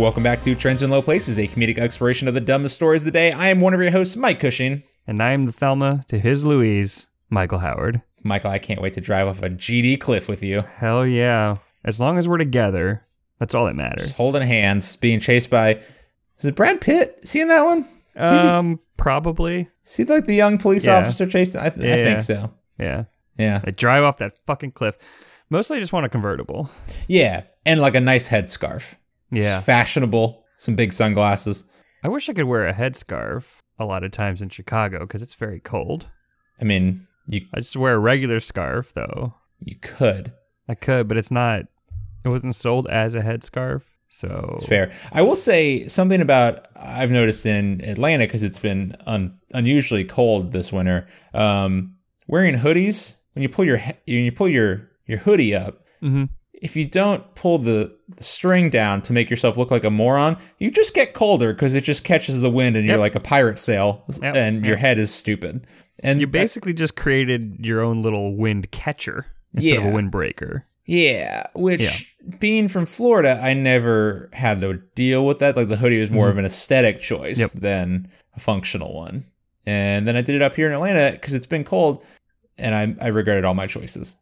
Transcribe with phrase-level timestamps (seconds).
[0.00, 3.06] Welcome back to Trends in Low Places, a comedic exploration of the dumbest stories of
[3.06, 3.32] the day.
[3.32, 4.82] I am one of your hosts, Mike Cushing.
[5.06, 8.00] And I am the Thelma to his Louise, Michael Howard.
[8.22, 10.62] Michael, I can't wait to drive off a GD cliff with you.
[10.62, 11.58] Hell yeah.
[11.84, 13.04] As long as we're together,
[13.38, 14.12] that's all that matters.
[14.16, 15.74] Holding hands, being chased by.
[16.38, 17.18] Is it Brad Pitt?
[17.24, 17.80] Seeing that one?
[17.80, 19.68] Is he, Um, probably.
[19.84, 20.96] is he like the young police Yeah.
[20.96, 21.60] officer chasing?
[21.60, 22.04] I, th- I Yeah.
[22.04, 22.50] think so.
[22.78, 23.04] Yeah.
[23.38, 23.58] Yeah.
[23.64, 24.96] They drive off that fucking cliff.
[25.50, 26.70] Mostly I just want a convertible.
[27.06, 27.42] Yeah.
[27.66, 28.94] And like a nice headscarf.
[29.30, 29.60] Yeah.
[29.60, 30.44] Fashionable.
[30.56, 31.68] Some big sunglasses.
[32.02, 35.34] I wish I could wear a headscarf a lot of times in Chicago because it's
[35.34, 36.08] very cold.
[36.60, 39.34] I mean, you I just wear a regular scarf though.
[39.60, 40.32] you could.
[40.68, 41.62] I could, but it's not.
[42.24, 44.92] It wasn't sold as a headscarf, so It's fair.
[45.12, 50.52] I will say something about I've noticed in Atlanta because it's been un, unusually cold
[50.52, 51.06] this winter.
[51.32, 51.96] Um,
[52.28, 56.28] wearing hoodies when you pull your he- when you pull your your hoodie up, Mhm.
[56.60, 60.36] If you don't pull the, the string down to make yourself look like a moron,
[60.58, 63.58] you just get colder because it just catches the wind and you're like a pirate
[63.58, 65.66] sail Yep, and your head is stupid.
[66.02, 69.90] And You basically just created your own little wind catcher instead of Yeah.
[69.90, 70.62] a windbreaker.
[70.86, 75.56] Yeah, which being from Florida, I never had to deal with that.
[75.56, 77.56] Like the hoodie was more of an aesthetic choice Mm-hmm.
[77.58, 77.62] Yep.
[77.62, 79.24] than a functional one.
[79.66, 82.02] And then I did it up here in Atlanta because it's been cold,
[82.58, 84.16] and I I regretted all my choices.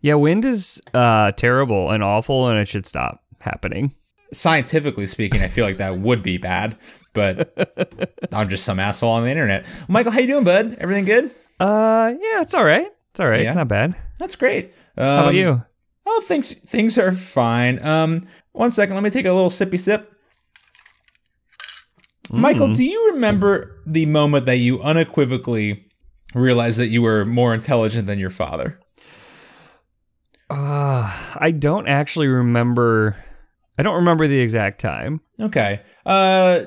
[0.00, 3.94] Yeah, wind is uh, terrible and awful, and it should stop happening.
[4.32, 6.76] Scientifically speaking, I feel like that would be bad,
[7.14, 9.66] but I'm just some asshole on the internet.
[9.88, 10.76] Michael, how you doing, bud?
[10.78, 11.30] Everything good?
[11.58, 12.86] Uh, yeah, it's all right.
[13.10, 13.42] It's all right.
[13.42, 13.48] Yeah?
[13.48, 13.96] It's not bad.
[14.18, 14.74] That's great.
[14.96, 15.62] Um, How about you?
[16.06, 17.82] Oh, things things are fine.
[17.84, 20.14] Um, one second, let me take a little sippy sip.
[22.28, 22.38] Mm.
[22.38, 25.86] Michael, do you remember the moment that you unequivocally
[26.34, 28.78] realized that you were more intelligent than your father?
[30.50, 33.16] Uh, I don't actually remember.
[33.78, 35.20] I don't remember the exact time.
[35.40, 35.80] Okay.
[36.06, 36.60] Uh,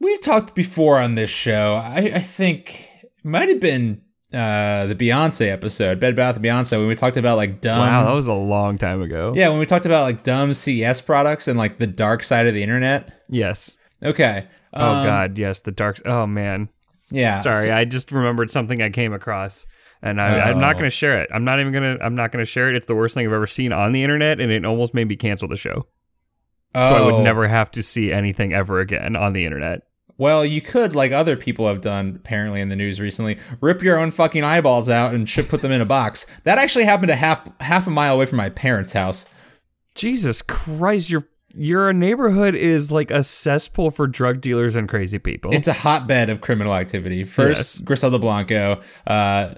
[0.00, 1.80] we've talked before on this show.
[1.82, 4.02] I, I think it might have been
[4.32, 7.78] uh the Beyonce episode, Bed Bath and Beyonce, when we talked about like dumb.
[7.80, 9.32] wow, that was a long time ago.
[9.34, 12.54] yeah, when we talked about like dumb CES products and like the dark side of
[12.54, 13.12] the internet.
[13.28, 13.76] Yes.
[14.02, 14.46] Okay.
[14.72, 15.38] Oh Um, God.
[15.38, 15.60] Yes.
[15.60, 16.00] The dark.
[16.04, 16.68] Oh man.
[17.10, 17.40] Yeah.
[17.40, 19.66] Sorry, I just remembered something I came across,
[20.02, 20.78] and I, I'm not Oh.
[20.78, 21.30] going to share it.
[21.32, 21.98] I'm not even gonna.
[22.00, 22.76] I'm not going to share it.
[22.76, 25.16] It's the worst thing I've ever seen on the internet, and it almost made me
[25.16, 25.86] cancel the show.
[26.74, 26.88] Oh.
[26.88, 27.16] So I Oh.
[27.16, 29.82] would never have to see anything ever again on the internet.
[30.18, 33.98] Well, you could, like other people have done apparently in the news recently, rip your
[33.98, 36.26] own fucking eyeballs out and should put them in a box.
[36.44, 39.34] That actually happened a half half a mile away from my parents' house.
[39.94, 45.52] Jesus Christ, your your neighborhood is like a cesspool for drug dealers and crazy people.
[45.52, 47.24] It's a hotbed of criminal activity.
[47.24, 47.80] First, Yes.
[47.80, 48.80] Griselda Blanco.
[49.06, 49.54] Uh,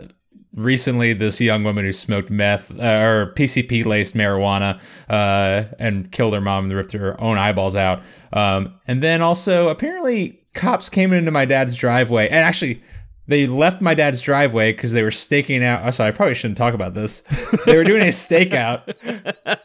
[0.55, 6.35] recently, this young woman who smoked meth uh, or PCP laced marijuana uh, and killed
[6.35, 8.03] her mom and ripped her own eyeballs out.
[8.33, 12.83] Um, and then also, apparently, cops came into my dad's driveway and actually.
[13.29, 15.87] They left my dad's driveway because they were staking out.
[15.87, 17.23] Oh, sorry, I probably shouldn't talk about this.
[17.67, 18.93] They were doing a stakeout,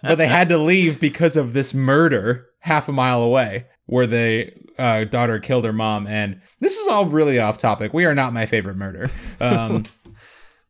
[0.03, 4.51] but they had to leave because of this murder half a mile away where the
[4.77, 6.07] uh, daughter killed her mom.
[6.07, 7.93] And this is all really off topic.
[7.93, 9.09] We are not my favorite murder.
[9.39, 9.85] Um,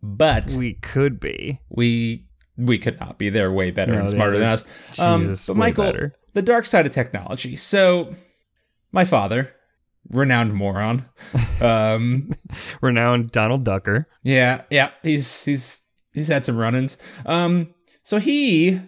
[0.01, 1.59] but we could be.
[1.69, 2.25] we
[2.57, 3.29] we could not be.
[3.29, 4.65] They're way better No, and smarter than us.
[4.99, 6.15] Um, Jesus, but way Michael, better.
[6.33, 7.55] the dark side of technology.
[7.55, 8.15] So,
[8.91, 9.53] my father,
[10.09, 11.05] renowned moron.
[11.61, 12.29] Um,
[12.81, 14.03] Renowned Donald Ducker.
[14.23, 15.83] yeah, yeah, he's he's
[16.13, 16.97] he's had some run-ins.
[17.25, 18.79] Um, so he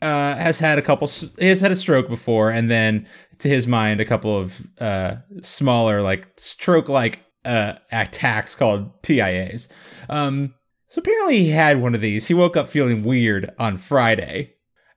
[0.00, 1.06] uh has had a couple.
[1.06, 3.06] s- He has had a stroke before, and then
[3.40, 9.72] to his mind, a couple of uh smaller like stroke-like uh attacks called TIAs.
[10.08, 10.54] Um,
[10.88, 12.28] so apparently he had one of these.
[12.28, 14.54] He woke up feeling weird on Friday,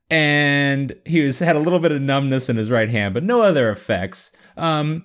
[0.09, 3.41] and he was had a little bit of numbness in his right hand, but no
[3.41, 4.35] other effects.
[4.57, 5.03] Um,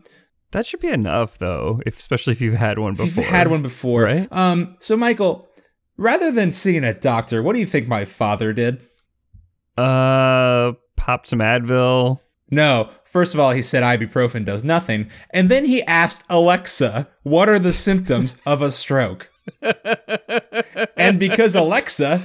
[0.51, 3.23] That should be enough, though, if, especially if you've had one if before.
[3.25, 4.27] you've had one before, Right.
[4.33, 5.49] Um, so Michael,
[5.97, 8.81] rather than seeing a doctor, what do you think my father did?
[9.79, 12.19] Uh, popped some Advil.
[12.51, 17.49] No, first of all, he said ibuprofen does nothing, and then he asked Alexa, "What
[17.49, 19.31] are the symptoms of a stroke?"
[20.97, 22.23] and because Alexa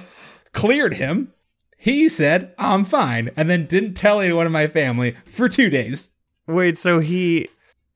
[0.52, 1.34] cleared him,
[1.78, 6.12] he said, "I'm fine," and then didn't tell anyone in my family for two days.
[6.48, 7.48] Wait, so he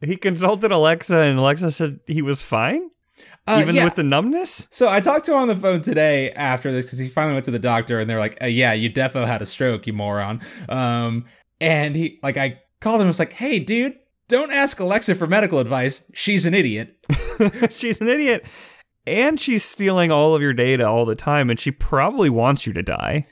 [0.01, 2.89] he consulted Alexa, and Alexa said he was fine,
[3.47, 3.83] Uh, even yeah.
[3.85, 4.67] with the numbness.
[4.71, 7.45] So I talked to him on the phone today after this because he finally went
[7.45, 10.41] to the doctor and they're like, uh, "Yeah, you defo had a stroke, you moron."
[10.69, 11.25] Um,
[11.61, 13.97] and he like I called him and was like, "Hey, dude,
[14.27, 16.09] don't ask Alexa for medical advice.
[16.13, 16.95] She's an idiot."
[17.69, 18.45] she's an idiot,
[19.05, 22.73] and she's stealing all of your data all the time, and she probably wants you
[22.73, 23.25] to die.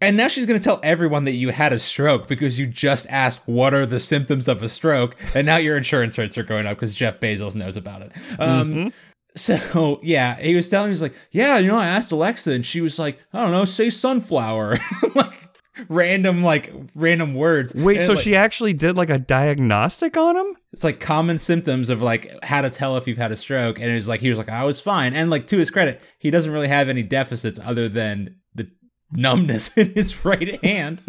[0.00, 3.06] And now she's going to tell everyone that you had a stroke because you just
[3.08, 6.66] asked what are the symptoms of a stroke, and now your insurance rates are going
[6.66, 8.12] up because Jeff Bezos knows about it.
[8.40, 8.92] Um,
[9.36, 12.50] So yeah, he was telling me, he was like, yeah, you know, I asked Alexa,
[12.50, 14.76] and she was like, I don't know, say sunflower,
[15.14, 15.41] like
[15.88, 17.74] random like random words.
[17.74, 20.56] Wait, And, so like, she actually did like a diagnostic on him?
[20.72, 23.90] it's like common symptoms of like how to tell if you've had a stroke, and
[23.90, 26.30] it was like he was like, I was fine, and like to his credit, he
[26.30, 28.70] doesn't really have any deficits other than the
[29.12, 31.02] numbness in his right hand.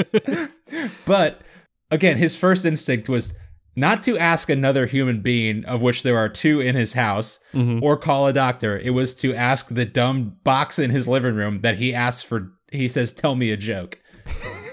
[1.06, 1.42] but
[1.90, 3.36] again, his first instinct was
[3.76, 7.84] not to ask another human being, of which there are two in his house, mm-hmm.
[7.84, 8.78] or call a doctor.
[8.78, 12.52] It was to ask the dumb box in his living room that he asks for.
[12.72, 14.00] He says, "Tell me a joke,"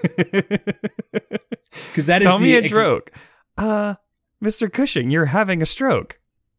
[1.70, 3.12] because that is Tell me a ex- joke.
[3.56, 3.94] Uh,
[4.42, 4.72] Mr.
[4.72, 6.18] Cushing, you're having a stroke.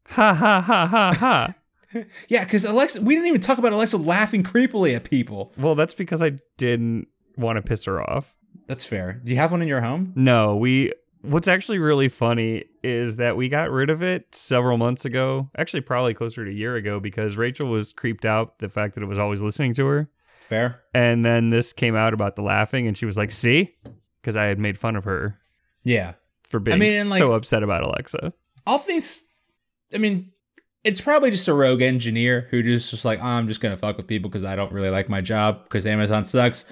[0.10, 1.56] Ha ha ha ha ha.
[2.30, 5.52] Yeah, because Alexa, we didn't even talk about Alexa laughing creepily at people.
[5.58, 8.34] well, that's because I didn't want to piss her off.
[8.68, 9.20] That's fair.
[9.22, 10.14] Do you have one in your home?
[10.16, 10.94] No, we.
[11.22, 15.50] What's actually really funny is that we got rid of it several months ago.
[15.58, 19.04] Actually, probably closer to a year ago because Rachel was creeped out the fact that
[19.04, 20.10] it was always listening to her.
[20.52, 20.82] Fair.
[20.94, 23.74] And then this came out about the laughing, and she was like, "See,"
[24.22, 25.38] because I had made fun of her
[25.86, 26.16] Yeah.
[26.44, 28.34] for being I mean, and, so upset about Alexa.
[28.68, 29.32] All these,
[29.94, 30.32] I mean,
[30.84, 33.96] it's probably just a rogue engineer who just just like, oh, I'm just gonna fuck
[33.96, 36.66] with people because I don't really like my job because Amazon sucks.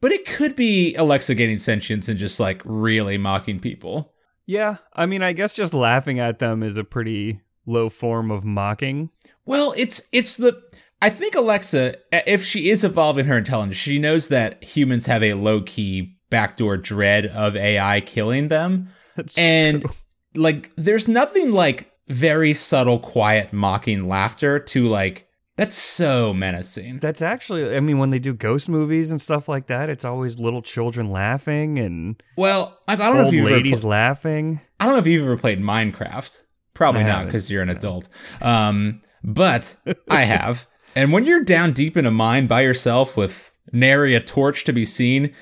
[0.00, 4.14] But it could be Alexa getting sentience and just like really mocking people.
[4.46, 8.44] Yeah, I mean, I guess just laughing at them is a pretty low form of
[8.44, 9.10] mocking.
[9.44, 10.62] Well, it's it's the
[11.02, 15.34] I think Alexa, if she is evolving her intelligence, she knows that humans have a
[15.34, 18.88] low key backdoor dread of AI killing them.
[19.16, 19.90] That's and true.
[20.34, 25.26] like there's nothing like very subtle quiet mocking laughter to like
[25.56, 29.66] that's so menacing That's actually, I mean, when they do ghost movies and stuff like
[29.66, 33.82] that, it's always little children laughing and well i, don't know if you've ever ladies
[33.82, 34.60] pl- laughing.
[34.78, 38.08] i don't know if you've ever played minecraft probably I not because you're an adult
[38.40, 39.76] um but
[40.08, 44.20] i have and when you're down deep in a mine by yourself with nary a
[44.20, 45.32] torch to be seen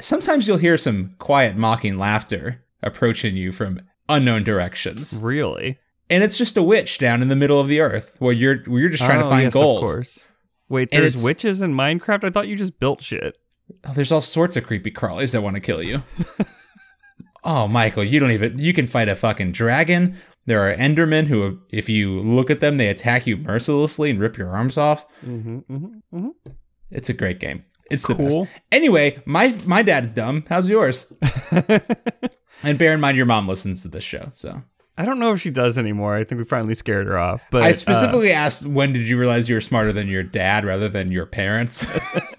[0.00, 5.78] sometimes you'll hear some quiet mocking laughter approaching you from unknown directions Really?
[6.10, 8.80] and it's just a witch down in the middle of the earth where you're where
[8.80, 9.84] you're just trying to Oh, find yes, gold.
[9.84, 10.28] Of course.
[10.68, 12.24] Wait, And there's witches in Minecraft?
[12.24, 13.36] I thought you just built shit.
[13.86, 16.02] Oh, there's all sorts of creepy crawlies that want to kill you.
[17.44, 20.16] oh, Michael, you don't even you can fight a fucking dragon.
[20.46, 24.36] There are Endermen who, if you look at them, they attack you mercilessly and rip
[24.36, 25.08] your arms off.
[25.24, 25.86] Mm-hmm, mm-hmm,
[26.16, 26.28] mm-hmm.
[26.90, 27.64] It's a great game.
[27.90, 28.44] It's the Cool.
[28.44, 28.60] best.
[28.72, 30.44] Anyway, my my dad's dumb.
[30.48, 31.12] How's yours?
[32.62, 34.62] and bear in mind, your mom listens to this show, so
[34.98, 36.14] I don't know if she does anymore.
[36.14, 37.46] I think we finally scared her off.
[37.50, 40.64] But I uh, specifically asked when did you realize you were smarter than your dad
[40.64, 41.86] rather than your parents?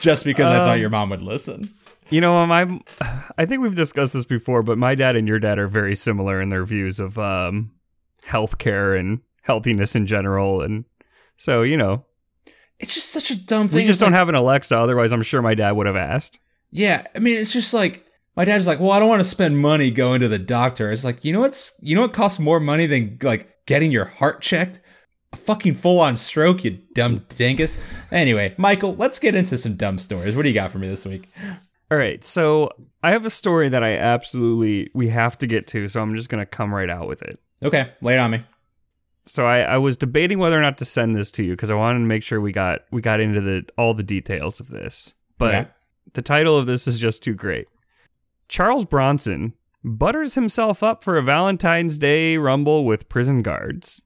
[0.00, 1.70] Just because I Um, thought your mom would listen.
[2.10, 2.80] You know, um, I'm.
[3.38, 6.40] I think we've discussed this before, but my dad and your dad are very similar
[6.40, 7.72] in their views of um,
[8.24, 10.84] healthcare and healthiness in general, and
[11.36, 12.04] so you know,
[12.78, 13.76] It's just such a dumb thing.
[13.76, 14.76] we just It's don't like- have an Alexa.
[14.78, 16.40] Otherwise, I'm sure my dad would have asked.
[16.70, 18.04] Yeah, I mean, it's just like
[18.36, 20.90] my dad's like, well, I don't want to spend money going to the doctor.
[20.90, 24.04] It's like, you know what's, you know what costs more money than like getting your
[24.04, 24.80] heart checked?
[25.32, 27.82] A fucking full on stroke, you dumb dingus.
[28.12, 30.36] Anyway, Michael, let's get into some dumb stories.
[30.36, 31.28] What do you got for me this week?
[31.90, 32.70] All right, so
[33.02, 36.28] I have a story that I absolutely we have to get to, so I'm just
[36.28, 37.38] gonna come right out with it.
[37.62, 38.42] Okay, lay it on me.
[39.24, 41.74] So I, I was debating whether or not to send this to you because I
[41.74, 45.14] wanted to make sure we got we got into the all the details of this.
[45.38, 45.68] But Okay.
[46.14, 47.66] the title of this is just too great.
[48.48, 49.52] Charles Bronson
[49.84, 54.02] butters himself up for a Valentine's Day rumble with prison guards.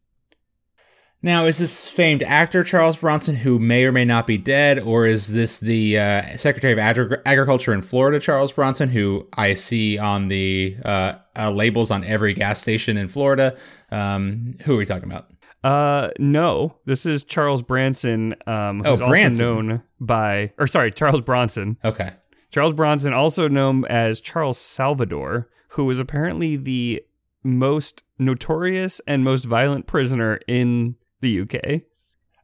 [1.23, 5.05] Now, is this famed actor Charles Bronson, who may or may not be dead, or
[5.05, 9.99] is this the uh, Secretary of Agri- Agriculture in Florida, Charles Bronson, who I see
[9.99, 13.55] on the uh, uh, labels on every gas station in Florida?
[13.91, 15.31] Um, who are we talking about?
[15.63, 19.47] Uh, no, this is Charles Branson, um, Oh, who's Branson.
[19.47, 21.77] also known by, or sorry, Charles Bronson.
[21.85, 22.13] Okay.
[22.51, 27.03] Charles Bronson, also known as Charles Salvador, who was apparently the
[27.45, 31.83] most notorious and most violent prisoner in the UK.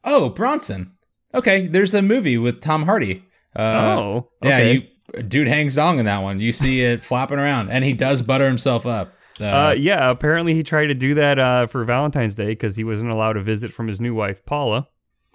[0.04, 0.92] Oh, Bronson.
[1.35, 3.25] Okay, there's a movie with Tom Hardy.
[3.54, 4.83] Uh, oh, yeah, you
[5.28, 6.40] dude hangs dong in that one.
[6.40, 9.14] You see it flapping around, and he does butter himself up.
[9.40, 12.85] Uh, Uh, yeah, apparently he tried to do that uh, for Valentine's Day because he
[12.85, 14.88] wasn't allowed a visit from his new wife Paula,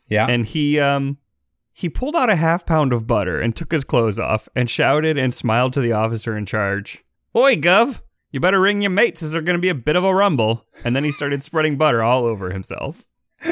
[0.07, 0.27] yeah.
[0.27, 1.17] and he um
[1.73, 5.17] he pulled out a half pound of butter and took his clothes off and shouted
[5.17, 7.03] and smiled to the officer in charge.
[7.35, 10.03] "Oi, Gov, you better ring your mates, as there's going to be a bit of
[10.03, 13.05] a rumble." And then he started spreading butter all over himself.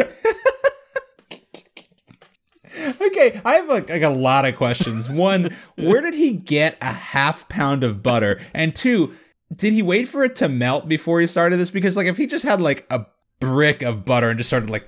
[3.01, 5.09] okay, I have like, like a lot of questions.
[5.09, 8.39] One, where did he get a half pound of butter?
[8.53, 9.13] And two,
[9.55, 11.71] did he wait for it to melt before he started this?
[11.71, 13.05] Because like if he just had like a
[13.39, 14.87] brick of butter and just started like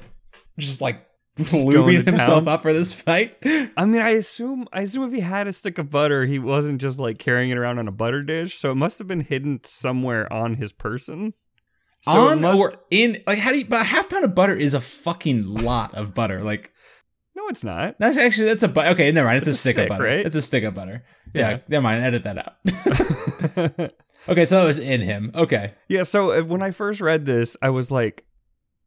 [0.58, 1.06] just like
[1.38, 2.54] lubing himself town?
[2.54, 3.38] up for this fight.
[3.78, 6.82] I mean, I assume I assume if he had a stick of butter, he wasn't
[6.82, 8.56] just like carrying it around on a butter dish.
[8.56, 11.34] So it must have been hidden somewhere on his person.
[12.04, 14.56] So on must, or in like how do you but a half pound of butter
[14.56, 16.40] is a fucking lot of butter.
[16.44, 16.72] Like
[17.36, 17.96] no, it's not.
[18.00, 19.38] that's actually that's a bu- okay, never mind.
[19.38, 20.04] It's, It's a, a stick, stick, of butter.
[20.04, 20.26] right?
[20.26, 21.04] It's a stick of butter.
[21.34, 21.58] Yeah, Yeah.
[21.70, 23.92] never mind, edit that out.
[24.30, 25.32] okay, so that was in him.
[25.36, 25.74] Okay.
[25.88, 26.04] Yeah.
[26.04, 28.26] So uh, when I first read this, I was like,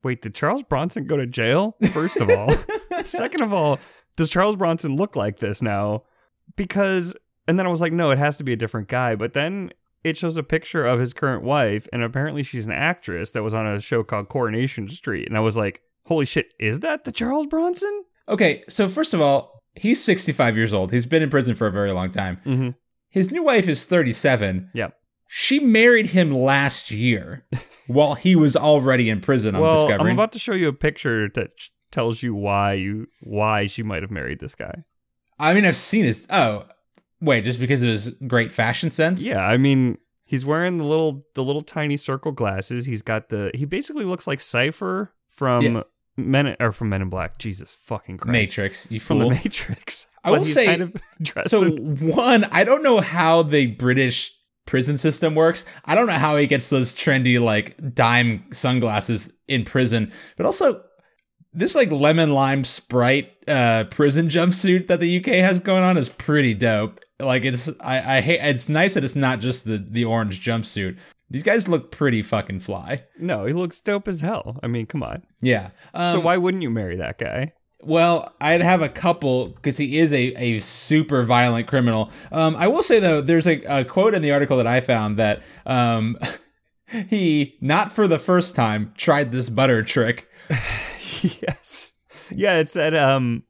[0.02, 2.50] "Wait, did Charles Bronson go to jail?" First of all,
[3.04, 3.78] second of all,
[4.16, 6.02] does Charles Bronson look like this now?
[6.56, 7.16] Because,
[7.48, 9.72] and then I was like, "No, it has to be a different guy." But then
[10.04, 13.54] it shows a picture of his current wife, and apparently she's an actress that was
[13.54, 17.12] on a show called Coronation Street, and I was like, "Holy shit, is that the
[17.12, 20.92] Charles Bronson?" Okay, so first of all, he's 65 years old.
[20.92, 22.40] He's been in prison for a very long time.
[22.44, 22.70] Mm-hmm.
[23.10, 24.70] His new wife is 37.
[24.74, 24.96] Yep.
[25.28, 27.46] She married him last year
[27.86, 31.28] while he was already in prison, I'm well, I'm about to show you a picture
[31.34, 31.50] that
[31.90, 34.82] tells you why you why she might have married this guy.
[35.38, 36.26] I mean, I've seen his.
[36.30, 36.66] Oh,
[37.24, 39.26] wait, just because of his great fashion sense?
[39.26, 42.86] Yeah, I mean, he's wearing the little the little tiny circle glasses.
[42.86, 45.82] He's got the he basically looks like Cypher from Yeah.
[46.16, 47.38] Men in- or from Men in Black.
[47.38, 48.32] Jesus fucking Christ.
[48.32, 50.06] Matrix, you from the Matrix.
[50.24, 50.94] I will say- kind of
[51.48, 54.32] So in- one, I don't know how the British
[54.66, 55.64] prison system works.
[55.84, 60.12] I don't know how he gets those trendy like dime sunglasses in prison.
[60.36, 60.82] But also
[61.52, 66.08] this like lemon lime sprite uh prison jumpsuit that the UK has going on is
[66.08, 67.00] pretty dope.
[67.20, 70.98] Like it's I I hate it's nice that it's not just the the orange jumpsuit.
[71.30, 73.04] These guys look pretty fucking fly.
[73.18, 74.58] no, he looks dope as hell.
[74.62, 75.22] I mean, come on.
[75.40, 75.70] Yeah.
[75.94, 77.54] Um, so why wouldn't you marry that guy?
[77.82, 82.10] Well, I'd have a couple because he is a, a super violent criminal.
[82.32, 85.18] Um, I will say though, there's a, a quote in the article that I found
[85.18, 86.18] that um,
[87.08, 90.28] he, not for the first time, tried this butter trick.
[90.50, 91.92] yes.
[92.30, 93.44] Yeah, it said um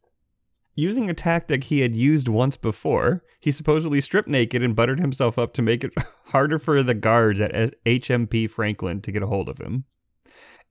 [0.75, 5.39] using a tactic he had used once before, he supposedly stripped naked and buttered himself
[5.39, 5.93] up to make it
[6.29, 7.53] harder for the guards at
[7.85, 9.85] HMP Frankland to get a hold of him.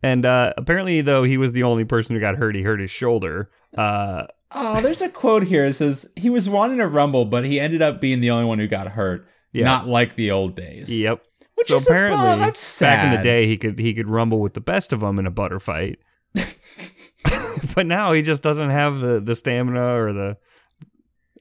[0.01, 2.55] And uh, apparently, though, he was the only person who got hurt.
[2.55, 3.51] He hurt his shoulder.
[3.77, 4.25] Uh,
[4.55, 5.65] Oh, there's a quote here.
[5.65, 8.59] It says he was wanting to rumble, but he ended up being the only one
[8.59, 9.27] who got hurt.
[9.51, 9.65] Yeah.
[9.65, 10.95] Not like the old days.
[10.95, 11.23] yep.
[11.55, 12.39] Which so is a apparently, bum.
[12.39, 12.95] that's sad.
[12.95, 15.27] back in the day, he could he could rumble with the best of them in
[15.27, 15.99] a butter fight.
[17.75, 20.37] but now he just doesn't have the the stamina or the,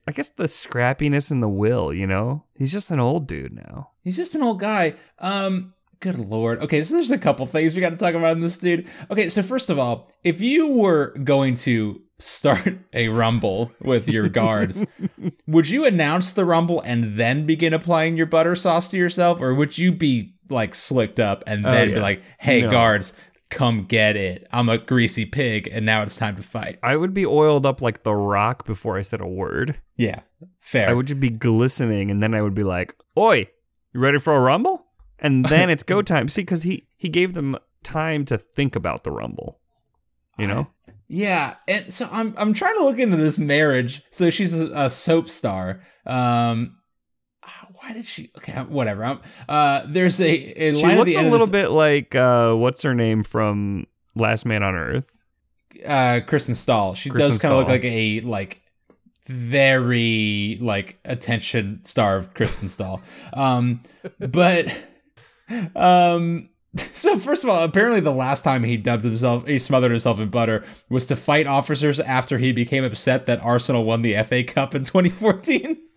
[0.07, 1.93] I guess the scrappiness and the will.
[1.93, 3.91] You know, he's just an old dude now.
[4.01, 4.95] He's just an old guy.
[5.19, 6.61] Um, good lord.
[6.61, 8.87] Okay, so there's a couple things we got to talk about in this dude.
[9.09, 14.27] Okay, so first of all, if you were going to start a rumble with your
[14.29, 14.85] guards,
[15.47, 19.53] would you announce the rumble and then begin applying your butter sauce to yourself, or
[19.53, 22.01] would you be like slicked up and then be yeah.
[22.01, 22.69] like, "Hey, No.
[22.69, 23.17] guards."
[23.53, 24.47] Come get it.
[24.51, 26.79] I'm a greasy pig, and now it's time to fight.
[26.81, 29.79] I would be oiled up like the rock before I said a word.
[29.95, 30.21] Yeah,
[30.59, 30.89] fair.
[30.89, 33.47] I would just be glistening, and then I would be like, "Oi,
[33.93, 34.87] you ready for a rumble?"
[35.19, 36.27] And then it's go time.
[36.29, 39.59] See, because he he gave them time to think about the rumble.
[40.39, 40.67] You know,
[41.07, 44.01] Yeah, and so I'm I'm trying to look into this marriage.
[44.09, 45.81] So she's a, a soap star.
[46.07, 46.77] Um,
[47.83, 48.31] why did she?
[48.37, 49.03] Okay, whatever.
[49.03, 53.23] Um, uh, there's a, a she looks a little bit like uh, what's her name
[53.23, 55.17] from Last Man on Earth.
[55.85, 56.95] uh, Kristen Schaal.
[56.95, 58.61] She Kristen does kind of look like a like
[59.25, 63.01] very like attention starved Kristen Schaal.
[63.37, 63.81] Um,
[64.19, 64.85] but
[65.75, 66.49] um.
[66.75, 70.29] So first of all, apparently the last time he dubbed himself, he smothered himself in
[70.29, 74.73] butter, was to fight officers after he became upset that Arsenal won the FA Cup
[74.73, 75.77] in 2014.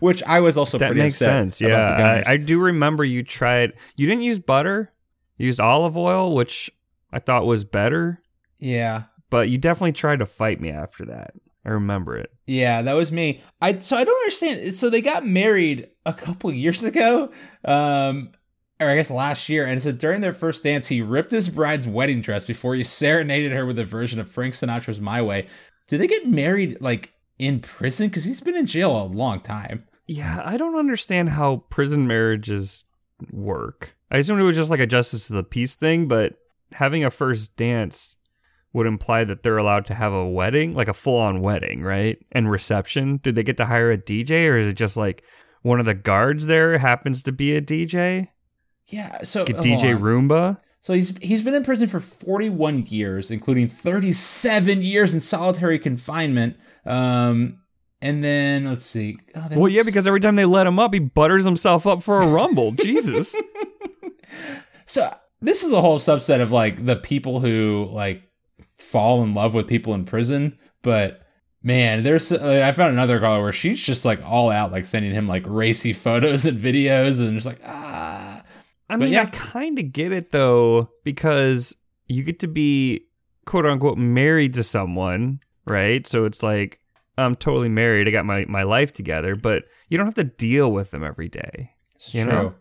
[0.00, 1.60] Which I was also That pretty makes sense.
[1.60, 3.72] Yeah, I, I do remember you tried.
[3.96, 4.92] You didn't use butter.
[5.36, 6.70] You used olive oil, which
[7.12, 8.22] I thought was better.
[8.58, 11.32] yeah, But you definitely tried to fight me after that.
[11.64, 12.30] I remember it.
[12.46, 13.42] yeah, that was me.
[13.60, 14.74] I so I don't understand.
[14.74, 17.30] So they got married a couple years ago,
[17.64, 18.30] um,
[18.80, 21.86] or I guess last year, and so during their first dance, he ripped his bride's
[21.86, 25.46] wedding dress before he serenaded her with a version of Frank Sinatra's "My Way."
[25.88, 28.08] Do they get married like in prison?
[28.08, 29.84] Because he's been in jail a long time.
[30.08, 32.86] Yeah, I don't understand how prison marriages
[33.30, 33.94] work.
[34.10, 36.34] I assumed it was just like a justice of the peace thing, but
[36.72, 38.16] having a first dance
[38.72, 42.18] would imply that they're allowed to have a wedding, like a full on wedding, right?
[42.32, 43.18] And reception.
[43.22, 45.24] Did they get to hire a DJ or is it just like
[45.62, 48.28] one of the guards there happens to be a DJ?
[48.86, 49.22] Yeah.
[49.24, 50.00] So Like a DJ on.
[50.00, 50.60] Roomba?
[50.80, 56.56] So he's he's been in prison for 41 years, including 37 years in solitary confinement.
[56.86, 57.58] Um,
[58.00, 59.16] and then let's see.
[59.34, 62.18] Oh, Well, yeah, because every time they let him up, he butters himself up for
[62.18, 62.72] a rumble.
[62.78, 63.36] Jesus.
[64.86, 68.22] So this is a whole subset of like the people who like
[68.78, 71.22] fall in love with people in prison, but
[71.62, 75.12] man, there's uh, I found another girl where she's just like all out, like sending
[75.12, 78.42] him like racy photos and videos, and just like ah,
[78.88, 79.22] I mean, yeah.
[79.22, 81.76] I kind of get it though, because
[82.06, 83.06] you get to be
[83.44, 86.06] quote unquote married to someone, right?
[86.06, 86.80] So it's like
[87.18, 88.08] I'm totally married.
[88.08, 91.28] I got my my life together, but you don't have to deal with them every
[91.28, 91.72] day.
[91.94, 92.32] it's You true.
[92.32, 92.54] know?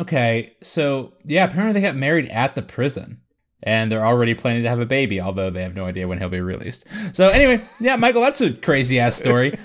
[0.00, 3.20] Okay, so yeah, apparently they got married at the prison.
[3.64, 6.28] And they're already planning to have a baby, although they have no idea when he'll
[6.28, 6.86] be released.
[7.12, 9.58] So anyway, yeah, Michael, that's a crazy ass story.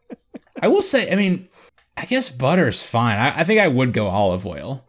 [0.62, 1.48] I will say, I mean,
[1.96, 3.16] I guess butter's fine.
[3.18, 4.84] I, I think I would go olive oil.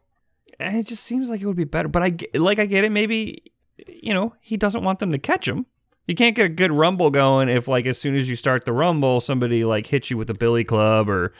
[0.59, 1.87] And it just seems like it would be better.
[1.87, 2.91] But I like I get it.
[2.91, 3.43] Maybe
[3.87, 5.67] you know he doesn't want them to catch him.
[6.07, 8.73] You can't get a good rumble going if like as soon as you start the
[8.73, 11.33] rumble, somebody like hits you with a billy club or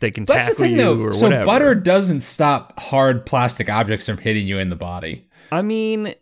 [0.00, 1.00] they can That's the tackle thing, you though.
[1.02, 1.44] or So whatever.
[1.44, 5.26] butter doesn't stop hard plastic objects from hitting you in the body.
[5.50, 6.14] I mean,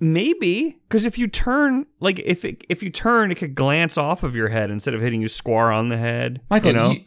[0.00, 4.22] maybe because if you turn, like if it, if you turn, it could glance off
[4.22, 6.40] of your head instead of hitting you square on the head.
[6.50, 7.00] Michael, you know, you,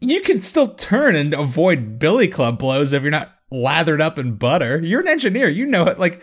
[0.00, 4.36] you can still turn and avoid billy club blows if you're not lathered up in
[4.36, 4.80] butter.
[4.82, 5.48] You're an engineer.
[5.48, 5.98] You know it.
[5.98, 6.22] Like,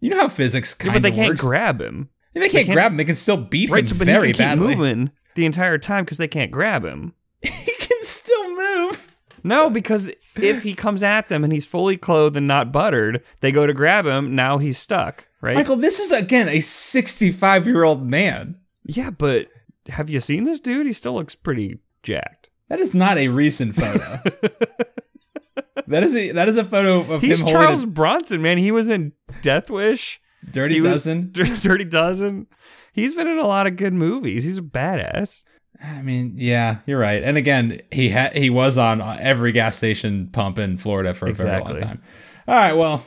[0.00, 1.40] you know how physics kind Yeah, but they can't works.
[1.40, 2.10] grab him.
[2.36, 2.98] If they can't can't- grab him.
[2.98, 5.78] They can still beat Right, him so but very he can keep moving the entire
[5.78, 7.14] time because they can't grab him.
[7.42, 9.16] he can still move.
[9.44, 13.52] No, because if he comes at them and he's fully clothed and not buttered, they
[13.52, 14.34] go to grab him.
[14.34, 15.54] Now he's stuck, right?
[15.54, 18.58] Michael, this is again a 65 year old man.
[18.84, 19.48] Yeah, but
[19.88, 20.86] have you seen this dude?
[20.86, 22.50] He still looks pretty jacked.
[22.68, 24.18] That is not a recent photo.
[25.86, 28.58] that is a that is a photo of He's him Charles holding Bronson, man.
[28.58, 30.20] He was in Death Wish.
[30.50, 31.30] Dirty he was- dozen.
[31.32, 32.46] Dirty Dozen.
[32.92, 34.44] He's been in a lot of good movies.
[34.44, 35.44] He's a badass.
[35.82, 37.22] I mean, yeah, you're right.
[37.22, 41.32] And again, he had he was on every gas station pump in Florida for a
[41.34, 42.02] very long time.
[42.48, 43.04] All right, well,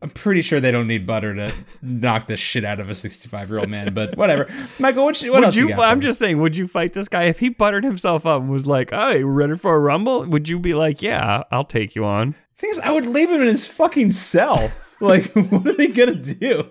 [0.00, 3.50] I'm pretty sure they don't need butter to knock the shit out of a 65
[3.50, 4.46] year old man, but whatever.
[4.78, 5.68] Michael, what, what would else you?
[5.68, 6.38] you, I'm just saying.
[6.40, 9.26] Would you fight this guy if he buttered himself up and was like, "Oh, you
[9.26, 12.34] ready for a rumble?" Would you be like, "Yeah, I'll take you on"?
[12.54, 14.70] Things I would leave him in his fucking cell.
[15.00, 16.70] Like, what are they gonna do?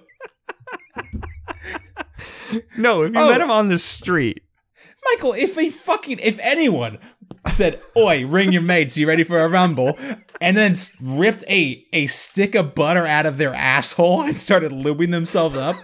[2.77, 3.29] No, if you Oh.
[3.31, 4.41] met him on the street,
[5.11, 6.99] Michael, if he fucking if anyone
[7.47, 9.97] said, "Oi, ring your mates, you ready for a rumble?"
[10.41, 15.11] and then ripped a a stick of butter out of their asshole and started lubing
[15.11, 15.75] themselves up,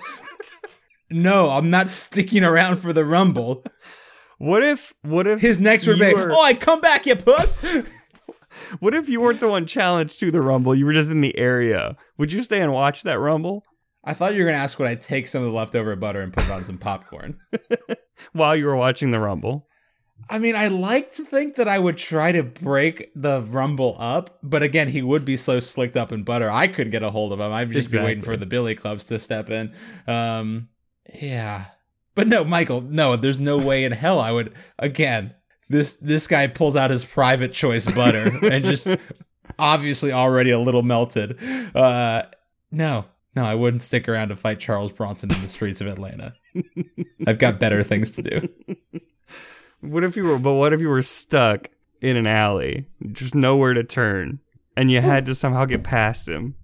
[1.10, 3.63] no, I'm not sticking around for the rumble.
[4.38, 4.93] what if?
[5.01, 7.60] What if His next would be, were- "Oi, come back, you puss."
[8.79, 10.75] What if you weren't the one challenged to the rumble?
[10.75, 11.95] You were just in the area.
[12.17, 13.63] Would you stay and watch that rumble
[14.03, 16.34] I thought you were gonna ask would I take some of the leftover butter and
[16.34, 17.38] put it on some popcorn.
[18.34, 19.67] while you were watching the rumble?
[20.29, 24.38] I mean, I like to think that I would try to break the rumble up,
[24.43, 27.31] but again, he would be so slicked up in butter, I couldn't get a hold
[27.31, 27.51] of him.
[27.51, 29.73] I'd just be waiting for the Billy Clubs to step in.
[30.07, 30.69] Um,
[31.13, 31.65] yeah,
[32.13, 34.53] but no, Michael, no, there's no way in hell I would.
[34.77, 35.34] Again,
[35.71, 38.88] this this guy pulls out his private choice butter and just
[39.57, 41.38] obviously already a little melted.
[41.75, 42.23] Uh,
[42.71, 43.05] no.
[43.34, 46.34] No, I wouldn't stick around to fight Charles Bronson in the streets of Atlanta.
[47.25, 48.49] I've got better things to do.
[49.79, 50.38] What if you were?
[50.38, 51.69] But what if you were stuck
[52.01, 54.39] in an alley, just nowhere to turn,
[54.75, 56.55] and you had to somehow get past him?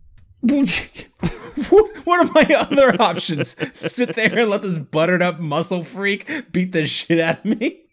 [0.41, 3.56] what are my other options?
[3.80, 7.87] Sit there and let this buttered up muscle freak beat the shit out of me?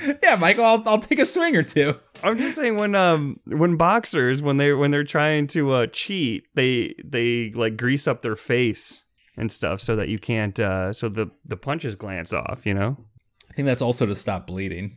[0.22, 1.94] Yeah, Michael, I'll, I'll take a swing or two.
[2.22, 6.44] I'm just saying when um when boxers when they when they're trying to uh cheat
[6.54, 9.02] they they like grease up their face
[9.36, 12.96] and stuff so that you can't uh so the the punches glance off you know
[13.50, 14.96] I think that's also to stop bleeding.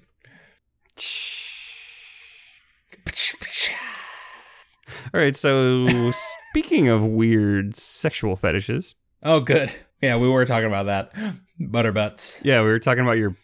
[5.14, 9.76] all right so speaking of weird sexual fetishes Oh, good.
[10.00, 11.12] Yeah, we were talking about that.
[11.60, 12.40] Butter butts.
[12.46, 13.36] yeah we were talking about your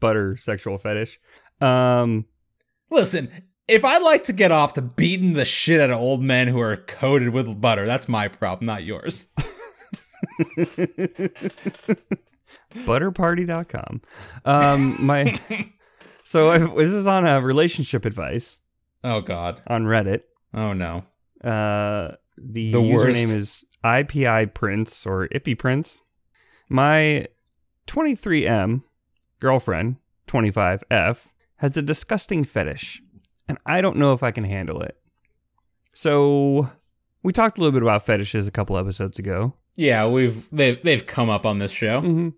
[0.00, 1.18] butter sexual fetish
[1.60, 2.26] um
[2.90, 3.28] Listen,
[3.68, 6.58] if I like to get off to beating the shit out of old men who
[6.58, 9.30] are coated with butter, that's my problem, not yours.
[12.74, 14.00] butterparty.com
[14.44, 15.38] um my
[16.24, 18.60] so I, this is on a relationship advice
[19.04, 19.60] Oh, God.
[19.68, 21.04] on reddit Oh, no.
[21.44, 23.18] Uh, the, The worst.
[23.18, 26.02] username is IPI Prince or Ippy Prince.
[26.70, 27.26] My
[27.86, 28.82] 23M
[29.40, 29.96] girlfriend,
[30.26, 33.02] 25F, has a disgusting fetish,
[33.48, 34.96] and I don't know if I can handle it.
[35.92, 36.70] So
[37.24, 39.54] We talked a little bit about fetishes a couple episodes ago.
[39.76, 42.00] Yeah, we've they've they've come up on this show.
[42.00, 42.28] Mm-hmm.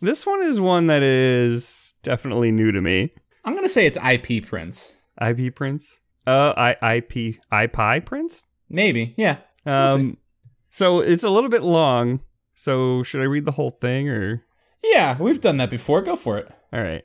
[0.00, 3.10] This one is one that is definitely new to me.
[3.44, 5.00] I'm gonna say it's IP Prince.
[5.20, 6.00] IP Prince?
[6.26, 8.46] Uh, I IP Prince?
[8.68, 9.38] Maybe, yeah.
[9.64, 10.18] Um,
[10.70, 12.20] so it's a little bit long.
[12.54, 14.42] So should I read the whole thing or?
[14.92, 16.02] Yeah, we've done that before.
[16.02, 16.50] Go for it.
[16.72, 17.04] All right.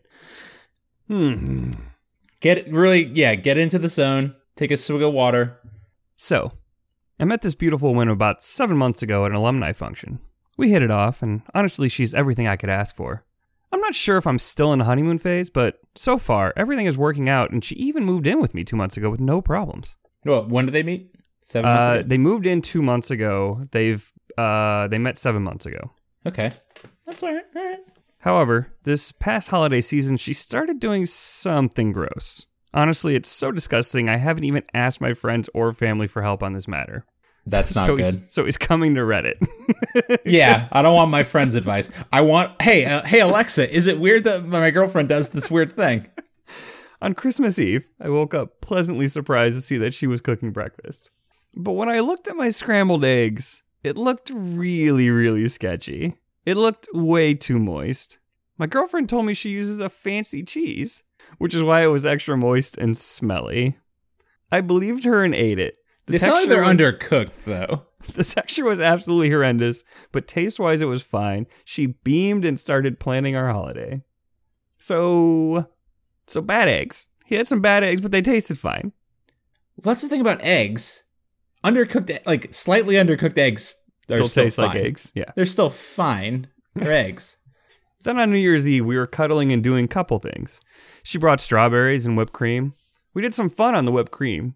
[1.08, 1.72] Hmm.
[2.40, 4.36] Get really, yeah, get into the zone.
[4.56, 5.58] Take a swig of water.
[6.16, 6.52] So,
[7.20, 10.20] I met this beautiful woman about seven months ago at an alumni function.
[10.58, 13.24] We hit it off, and honestly, she's everything I could ask for.
[13.72, 16.98] I'm not sure if I'm still in the honeymoon phase, but so far, everything is
[16.98, 19.98] working out, and she even moved in with me two months ago with no problems.
[20.26, 21.10] Well, when did they meet?
[21.42, 22.08] Seven months Uh, ago.
[22.08, 23.64] they moved in two months ago.
[23.72, 25.92] They've uh, they met seven months ago.
[26.26, 26.52] Okay,
[27.12, 27.44] that's all right.
[27.56, 27.80] All right.
[28.20, 32.46] However, this past holiday season, she started doing something gross.
[32.74, 34.08] Honestly, it's so disgusting.
[34.08, 37.06] I haven't even asked my friends or family for help on this matter.
[37.46, 38.06] That's not so good.
[38.06, 39.34] He's, so he's coming to Reddit.
[40.26, 41.92] yeah, I don't want my friend's advice.
[42.14, 45.74] I want, hey, uh, hey Alexa, is it weird that my girlfriend does this weird
[45.74, 46.08] thing?
[47.02, 51.10] On Christmas Eve, I woke up pleasantly surprised to see that she was cooking breakfast.
[51.56, 56.16] But when I looked at my scrambled eggs, it looked really, really sketchy.
[56.46, 58.18] It looked way too moist.
[58.58, 61.04] My girlfriend told me she uses a fancy cheese,
[61.38, 63.78] which is why it was extra moist and smelly.
[64.52, 65.78] I believed her and ate it.
[66.06, 67.86] The They sound like they're was- undercooked though.
[68.16, 71.46] The texture was absolutely horrendous, but taste wise, it was fine.
[71.64, 74.02] She beamed and started planning our holiday.
[74.80, 75.70] So,
[76.26, 77.10] so bad eggs.
[77.26, 78.92] He had some bad eggs, but they tasted fine.
[79.84, 81.04] That's the thing about eggs.
[81.64, 85.12] Undercooked, like slightly undercooked eggs, are Still, taste like eggs.
[85.16, 85.32] Yeah.
[85.36, 86.48] They're still fine.
[86.76, 87.38] They're eggs.
[88.04, 90.60] Then on New Year's Eve, we were cuddling and doing couple things.
[91.04, 92.74] She brought strawberries and whipped cream.
[93.14, 94.56] We did some fun on the whipped cream.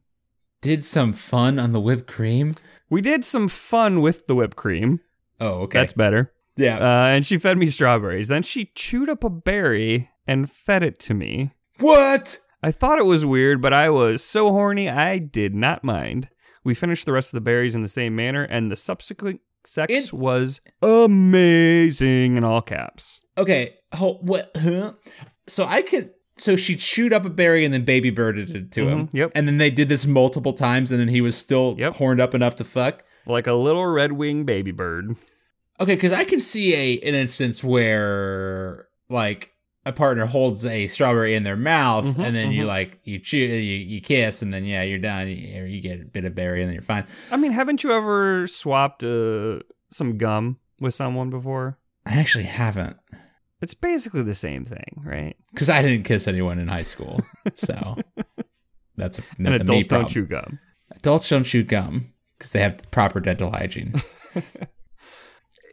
[0.61, 2.55] Did some fun on the whipped cream.
[2.89, 4.99] We did some fun with the whipped cream.
[5.39, 5.77] Oh, okay.
[5.77, 6.31] That's better.
[6.55, 6.77] yeah.
[6.79, 8.29] Uh, and she fed me strawberries.
[8.29, 11.51] Then she chewed up a berry and fed it to me.
[11.79, 12.39] what?
[12.63, 16.29] I thought it was weird, but I was so horny I did not mind.
[16.65, 19.93] We finished the rest of the berries in the same manner, and the subsequent sex
[19.93, 23.23] It- was amazing in all caps.
[23.37, 23.75] Okay.
[23.93, 24.51] Oh, what?
[24.57, 24.93] Huh?
[25.47, 26.11] So I could.
[26.37, 29.07] So she chewed up a berry and then baby birded it to him.
[29.07, 29.31] Mhm, yep.
[29.33, 31.93] And then they did this multiple times, and then he was still Yep.
[31.93, 33.03] horned up enough to fuck.
[33.25, 35.15] Like a little red winged baby bird.
[35.79, 39.51] Okay, because I can see a an instance where like
[39.85, 42.67] a partner holds a strawberry in their mouth, Mhm, and then you mhm.
[42.67, 45.27] like you chew, you, you kiss, and then yeah, you're done.
[45.27, 47.05] You, you get a bit of berry, and then you're fine.
[47.31, 49.59] I mean, haven't you ever swapped uh,
[49.91, 51.77] some gum with someone before?
[52.05, 52.97] I actually haven't,
[53.61, 55.35] It's basically the same thing, right?
[55.51, 57.21] because I didn't kiss anyone in high school,
[57.55, 57.97] so
[58.97, 60.59] that's a that's and adults don't chew gum.
[60.91, 62.05] Adults don't chew gum
[62.37, 63.93] because they have proper dental hygiene.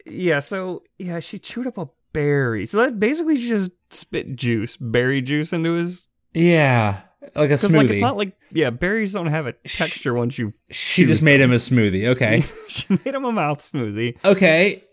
[0.05, 2.65] Yeah, so yeah, she chewed up a berry.
[2.65, 6.07] So that basically she just spit juice, berry juice into his.
[6.33, 7.01] yeah,
[7.35, 7.75] like a smoothie.
[7.75, 10.53] like it's not like yeah, berries don't have a texture once you.
[10.69, 12.07] she just made him a smoothie.
[12.07, 14.17] Okay, she made him a mouth smoothie.
[14.23, 14.83] okay.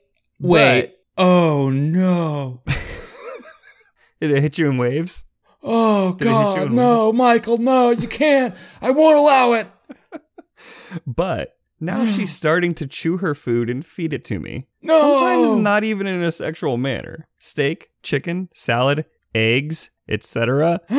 [0.41, 0.95] Wait.
[1.19, 2.63] oh no.
[4.21, 5.25] Did it hit you in waves?
[5.63, 8.55] Oh Did it hit you God, no, Michael, no, you can't.
[8.81, 9.67] I won't allow it.
[11.07, 14.67] But now she's starting to chew her food and feed it to me.
[14.83, 14.99] No.
[14.99, 17.29] Sometimes not even in a sexual manner.
[17.39, 20.81] Steak, chicken, salad, eggs, etc.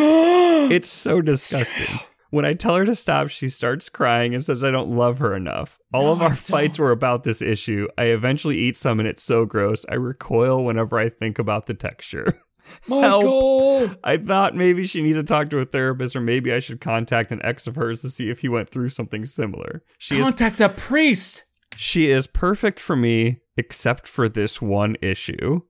[0.71, 1.97] It's so disgusting.
[2.29, 5.35] When I tell her to stop, she starts crying and says I don't love her
[5.35, 5.79] enough.
[5.93, 7.87] All No, of our fights were about this issue.
[7.97, 9.85] I eventually eat some and it's so gross.
[9.89, 12.39] I recoil whenever I think about the texture.
[12.87, 13.89] Michael.
[14.03, 17.31] I thought maybe she needs to talk to a therapist or maybe I should contact
[17.31, 19.83] an ex of hers to see if he went through something similar.
[19.97, 21.43] She is Contact a priest.
[21.75, 25.61] she is perfect for me except for this one issue.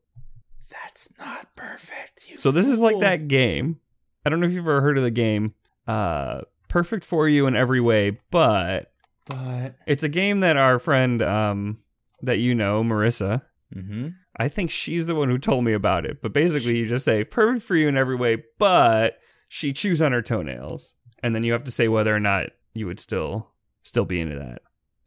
[0.72, 2.30] That's not perfect.
[2.30, 3.82] You So this is like that game.
[4.26, 5.54] I don't know if you've ever heard of the game.
[5.86, 8.94] Uh perfect for you in every way, but
[9.30, 11.80] But it's a game that our friend um
[12.22, 13.42] that you know, Marissa,
[13.76, 14.10] mm-hmm.
[14.38, 16.22] I think she's the one who told me about it.
[16.22, 20.14] But basically you just say perfect for you in every way, but she chews on
[20.14, 20.96] her toenails.
[21.22, 23.52] And then you have to say whether or not you would still
[23.84, 24.62] still be into that.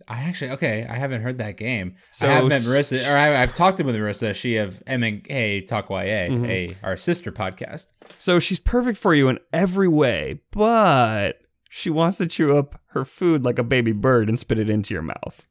[0.09, 0.87] I actually okay.
[0.89, 1.95] I haven't heard that game.
[2.11, 4.35] So I have met Marissa, or I, I've talked to with Marissa.
[4.35, 6.49] She of M and A Talk YA, Mhm.
[6.49, 7.87] a our sister podcast.
[8.19, 11.41] So she's perfect for you in every way, but
[11.71, 14.95] she wants to chew up her food like a baby bird and spit it into
[14.95, 15.47] your mouth.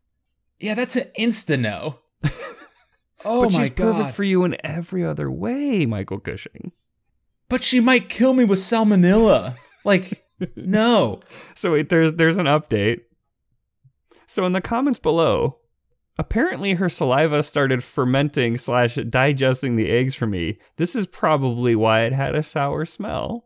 [0.59, 1.99] Yeah, that's an insta no.
[3.25, 3.93] oh but my she's god!
[3.95, 6.71] perfect for you in every other way, Michael Cushing.
[7.49, 9.55] but she might kill me with salmonella.
[9.85, 10.21] Like,
[10.55, 11.21] no.
[11.55, 13.01] So wait, there's there's an update.
[14.25, 15.59] So in the comments below,
[16.17, 20.57] apparently her saliva started fermenting slash digesting the eggs for me.
[20.77, 23.45] This is probably why it had a sour smell.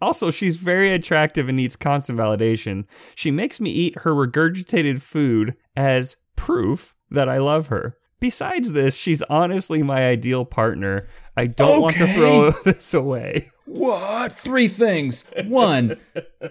[0.00, 2.84] Also, she's very attractive and needs constant validation.
[3.16, 7.96] She makes me eat her regurgitated food as proof that I love her.
[8.20, 11.08] Besides this, she's honestly my ideal partner.
[11.36, 13.50] I don't want to throw this away.
[13.64, 14.32] What?
[14.32, 15.30] Three things.
[15.46, 15.98] One,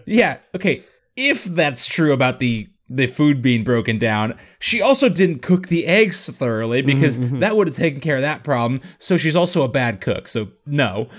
[0.05, 0.83] yeah, okay.
[1.15, 5.85] If that's true about the the food being broken down, she also didn't cook the
[5.85, 8.81] eggs thoroughly because that would have taken care of that problem.
[8.99, 10.27] So she's also a bad cook.
[10.27, 11.09] So no.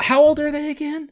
[0.00, 1.10] How old are they again?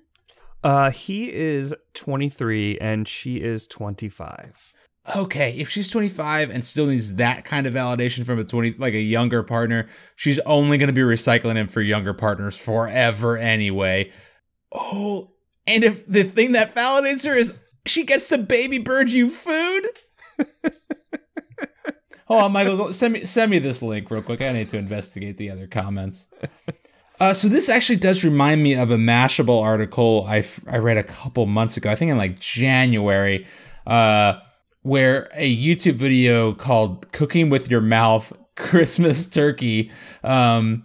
[0.63, 4.73] Uh, he is 23 and she is 25.
[5.17, 8.95] Okay, if she's 25 and still needs that kind of validation from a 20 like
[8.95, 14.13] a younger partner, she's only going to be recycling him for younger partners forever anyway.
[14.71, 15.33] Oh,
[15.67, 17.59] and if the thing that validates her is
[17.89, 19.89] she gets to baby bird you food?
[22.27, 24.43] Hold on, Michael, send me send me this link real quick.
[24.43, 26.31] I need to investigate the other comments.
[27.21, 30.99] Uh, so this actually does remind me of a Mashable article I, f- I read
[30.99, 31.91] a couple months ago.
[31.91, 33.47] I think in like January,
[33.87, 34.35] uh,
[34.83, 39.91] where a YouTube video called "Cooking with Your Mouth Christmas Turkey"
[40.23, 40.85] um,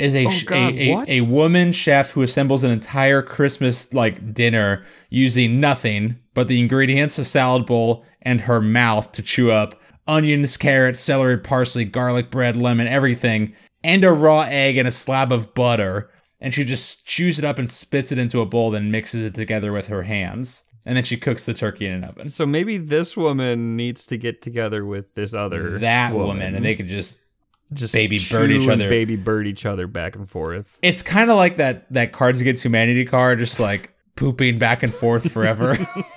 [0.00, 4.32] is a, Oh, God, a, a a woman chef who assembles an entire Christmas like
[4.34, 9.74] dinner using nothing but the ingredients, a salad bowl, and her mouth to chew up
[10.06, 15.32] onions, carrots, celery, parsley, garlic bread, lemon, everything, and a raw egg and a slab
[15.32, 16.10] of butter.
[16.40, 19.34] And she just chews it up and spits it into a bowl, then mixes it
[19.34, 20.64] together with her hands.
[20.86, 22.28] And then she cooks the turkey in an oven.
[22.30, 26.74] So maybe this woman needs to get together with this other That woman, and they
[26.74, 27.26] could just
[27.72, 28.88] just baby bird each other.
[28.88, 30.78] baby bird each other back and forth.
[30.82, 34.92] it's kind of like that that Cards Against Humanity card, just like pooping back and
[34.92, 35.76] forth forever.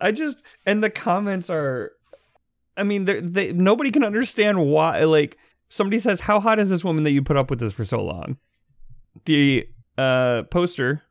[0.00, 1.92] I just and the comments are,
[2.76, 5.04] I mean, they they nobody can understand why.
[5.04, 5.36] Like
[5.68, 8.02] somebody says, "How hot is this woman that you put up with this for so
[8.02, 8.38] long?"
[9.24, 11.02] The uh, poster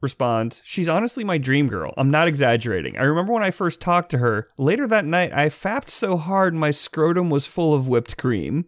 [0.00, 1.94] responds, "She's honestly my dream girl.
[1.96, 2.96] I'm not exaggerating.
[2.98, 4.48] I remember when I first talked to her.
[4.58, 8.66] Later that night, I fapped so hard my scrotum was full of whipped cream."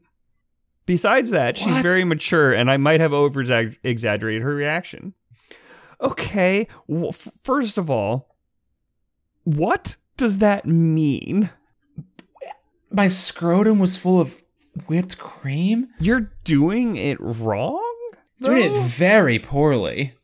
[0.86, 3.42] Besides that, she's very mature, and I might have over
[3.82, 5.12] exaggerated her reaction.
[6.00, 8.34] Okay, well, f- first of all,
[9.44, 11.50] what does that mean?
[12.90, 14.42] My scrotum was full of
[14.86, 15.88] whipped cream.
[16.00, 17.84] You're doing it wrong?
[18.40, 20.14] Doing it very poorly.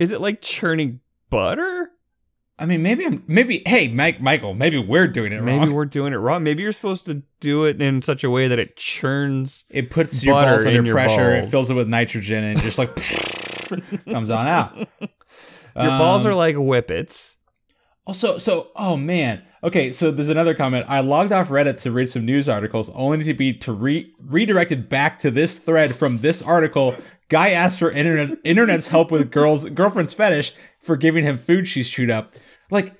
[0.00, 1.90] Is it like churning butter?
[2.58, 3.62] I mean, maybe I'm maybe.
[3.66, 5.60] Hey, Mike, Michael, maybe we're doing it Maybe wrong.
[5.60, 6.42] Maybe we're doing it wrong.
[6.42, 9.64] Maybe you're supposed to do it in such a way that it churns.
[9.70, 11.32] It puts your balls under your pressure.
[11.34, 12.94] It fills it with nitrogen and just like
[14.06, 14.76] comes on out.
[14.76, 14.88] Your
[15.74, 17.36] balls Um, are like whippets.
[18.06, 19.42] Also, so oh man.
[19.62, 20.86] Okay, so there's another comment.
[20.88, 24.88] I logged off Reddit to read some news articles, only to be to re- redirected
[24.88, 26.94] back to this thread from this article.
[27.28, 31.88] Guy asked for internet internet's help with girls girlfriend's fetish for giving him food she's
[31.90, 32.34] chewed up.
[32.70, 32.94] Like,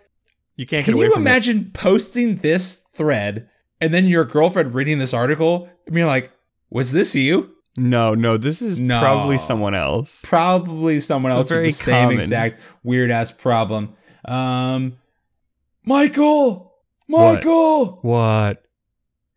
[0.57, 1.31] You can't can you from it.
[1.31, 3.49] imagine posting this thread
[3.81, 6.31] and then your girlfriend reading this article and being like,
[6.69, 9.01] "Was this you?" No, no, this is No.
[9.01, 10.23] probably someone else.
[10.27, 12.19] Probably someone It's else with the same common.
[12.19, 13.95] exact weird ass problem.
[14.27, 14.97] Um,
[15.85, 16.75] Michael,
[17.07, 17.35] What?
[17.37, 17.99] Michael.
[18.03, 18.65] What?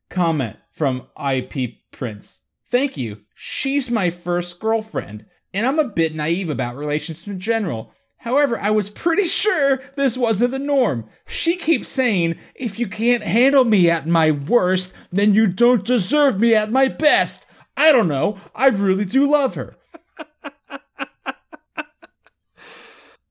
[0.10, 2.44] Comment from IP Prince.
[2.66, 3.22] Thank you.
[3.36, 7.94] She's my first girlfriend, and I'm a bit naive about relationships in general.
[8.18, 11.06] However, I was pretty sure this wasn't the norm.
[11.28, 16.40] She keeps saying, if you can't handle me at my worst, then you don't deserve
[16.40, 17.48] me at my best.
[17.78, 18.38] I don't know.
[18.56, 19.76] I really do love her.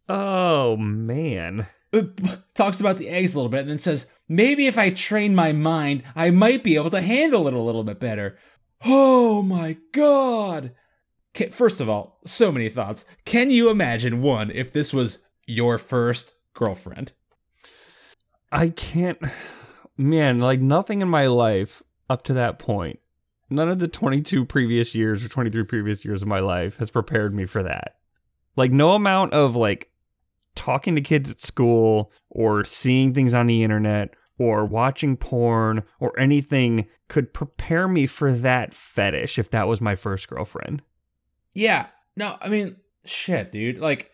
[0.08, 1.66] Oh man.
[2.54, 5.52] talks about the eggs a little bit and then says, maybe if I train my
[5.52, 8.38] mind, I might be able to handle it a little bit better.
[8.84, 10.72] Oh my god.
[11.50, 13.04] First of all, so many thoughts.
[13.24, 17.12] Can you imagine one if this was your first girlfriend?
[18.50, 19.18] I can't
[19.96, 22.98] man, like nothing in my life up to that point.
[23.50, 27.34] None of the 22 previous years or 23 previous years of my life has prepared
[27.34, 27.96] me for that.
[28.56, 29.90] Like no amount of like
[30.54, 36.18] talking to kids at school or seeing things on the internet or watching porn or
[36.18, 40.82] anything could prepare me for that fetish if that was my first girlfriend.
[41.54, 41.88] Yeah.
[42.16, 43.78] No, I mean, shit, dude.
[43.78, 44.10] Like,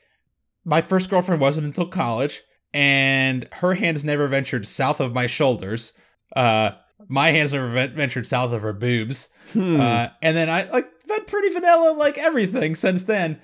[0.65, 2.43] my first girlfriend wasn't until college,
[2.75, 5.99] and her hands never ventured south of my shoulders.
[6.37, 6.73] Uh,
[7.09, 9.33] my hands never ventured south of her boobs.
[9.53, 9.81] Hmm.
[9.81, 13.41] Uh, and then I like been pretty vanilla, like everything since then.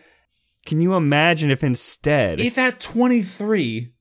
[0.65, 3.93] Can you imagine if instead If at 23,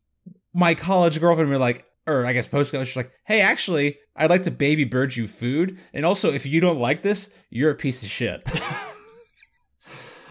[0.53, 4.29] my college girlfriend be like, or I guess post college, she's like, hey, actually, I'd
[4.29, 5.77] like to baby bird you food.
[5.93, 8.43] And also, if you don't like this, you're a piece of shit.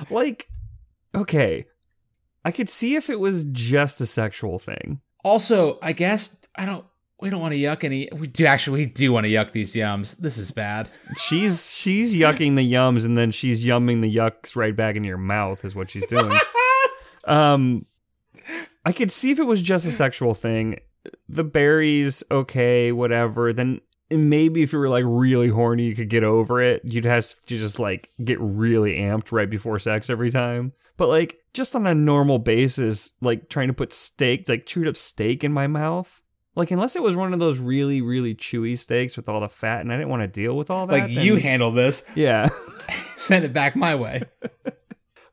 [0.11, 0.49] Like,
[1.15, 1.67] okay,
[2.45, 5.01] I could see if it was just a sexual thing.
[5.25, 6.85] also, I guess I don't.
[7.23, 8.09] We don't want to yuck any.
[8.13, 8.81] We do actually.
[8.81, 10.19] We do want to yuck these yums.
[10.19, 10.91] This is bad.
[11.17, 15.19] She's she's yucking the yums and then she's yumming the yucks right back in your
[15.19, 16.33] mouth is what she's doing.
[17.29, 17.87] um
[18.85, 20.81] I could see if it was just a sexual thing.
[21.29, 23.53] The berries, okay, whatever.
[23.53, 26.83] Then maybe if you were like really horny, you could get over it.
[26.85, 30.73] You'd have to just like get really amped right before sex every time.
[30.97, 34.97] But like just on a normal basis, like trying to put steak, like chewed up
[34.97, 36.22] steak in my mouth.
[36.55, 39.81] Like unless it was one of those really, really chewy steaks with all the fat,
[39.81, 40.93] and I didn't want to deal with all that.
[40.93, 42.05] Like then- you handle this.
[42.15, 42.49] yeah.
[43.17, 44.23] Send it back my way.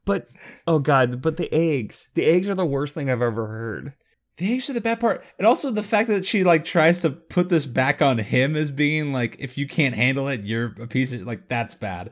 [0.05, 0.27] But
[0.65, 2.09] oh god, but the eggs.
[2.15, 3.93] The eggs are the worst thing I've ever heard.
[4.37, 7.09] The eggs are the bad part, and also the fact that she like tries to
[7.09, 10.87] put this back on him as being like, if you can't handle it, you're a
[10.87, 12.11] piece of like that's bad.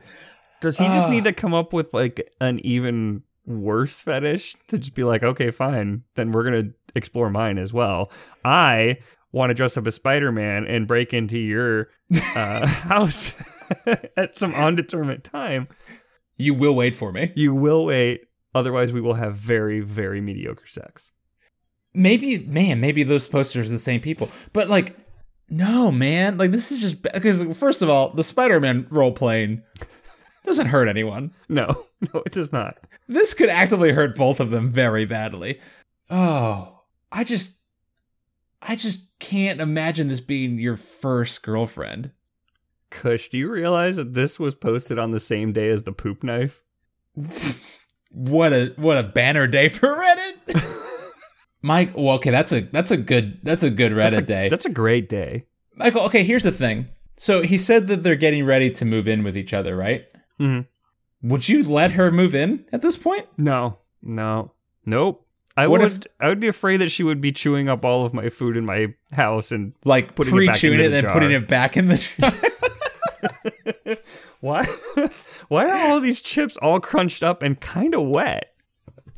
[0.60, 1.12] Does he just Ah.
[1.12, 5.50] need to come up with like an even worse fetish to just be like, okay,
[5.50, 8.12] fine, then we're gonna explore mine as well.
[8.44, 8.98] I
[9.32, 11.88] want to dress up as Spider Man and break into your
[12.34, 13.34] uh, house
[14.16, 15.68] at some undetermined time.
[16.36, 17.32] You will wait for me.
[17.34, 18.22] You will wait,
[18.54, 21.12] otherwise we will have very, very mediocre sex.
[21.94, 24.94] Maybe, man, maybe those posters are the same people, but like,
[25.50, 29.62] no, man, like this is just because first of all, the Spider-Man role playing
[30.48, 31.32] doesn't hurt anyone.
[31.48, 31.68] No,
[32.14, 32.78] no, it does not.
[33.06, 35.60] This could actively hurt both of them very badly.
[36.10, 36.80] Oh,
[37.12, 37.62] I just,
[38.60, 42.10] I just can't imagine this being your first girlfriend.
[42.90, 46.24] Kush, do you realize that this was posted on the same day as the poop
[46.24, 46.62] knife?
[48.10, 50.64] What a what a banner day for Reddit.
[51.62, 54.48] Mike, well, okay, that's a that's a good that's a good Reddit That's a, day.
[54.48, 55.46] That's a great day.
[55.74, 56.88] Michael, okay, here's the thing.
[57.16, 60.06] So he said that they're getting ready to move in with each other, right?
[60.40, 60.66] Mhm.
[61.22, 63.26] Would you let her move in at this point?
[63.36, 64.52] No, no,
[64.86, 65.24] nope.
[65.56, 65.90] I What would.
[65.90, 68.56] if- I would be afraid that she would be chewing up all of my food
[68.56, 71.12] in my house and Like Putting it back pre-chewing it and jar.
[71.12, 71.98] putting it back in the
[74.40, 74.64] why?
[75.48, 78.52] why are all these chips all crunched up and kind of wet?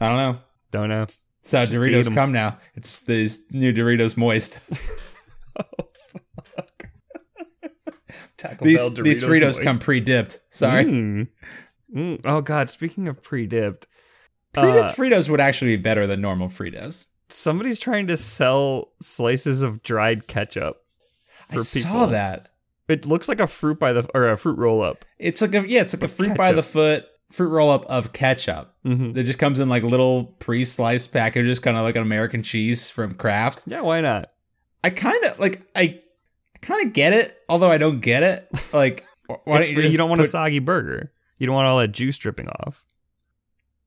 [0.00, 0.40] I don't know.
[0.70, 1.02] Don't know.
[1.02, 2.58] It's how Just Doritos come now.
[2.74, 4.60] It's these new Doritos moist.
[8.36, 9.62] Taco These Bell these Doritos moist.
[9.62, 10.38] come pre-dipped.
[10.50, 10.84] Sorry.
[10.84, 11.28] Mm.
[11.94, 12.20] Mm.
[12.24, 12.68] Oh God!
[12.68, 13.86] Speaking of pre-dipped,
[14.52, 17.12] Pre-dipped uh, Fritos would actually be better than normal Fritos.
[17.28, 20.82] somebody's trying to sell slices of dried ketchup.
[21.50, 22.48] I for saw that.
[22.88, 25.04] It looks like a fruit by the or a fruit roll up.
[25.18, 28.12] It's like a yeah, it's like a fruit by the foot fruit roll up of
[28.12, 28.74] ketchup.
[28.84, 29.12] Mm-hmm.
[29.12, 33.12] That just comes in like little pre-sliced packages, kind of like an American cheese from
[33.14, 33.64] Kraft.
[33.66, 34.32] Yeah, why not?
[34.82, 36.00] I kind of like I,
[36.62, 38.48] kind of get it, although I don't get it.
[38.72, 39.04] Like,
[39.44, 41.12] why don't you, you, don't want a soggy burger.
[41.38, 42.84] You don't want all that juice dripping off.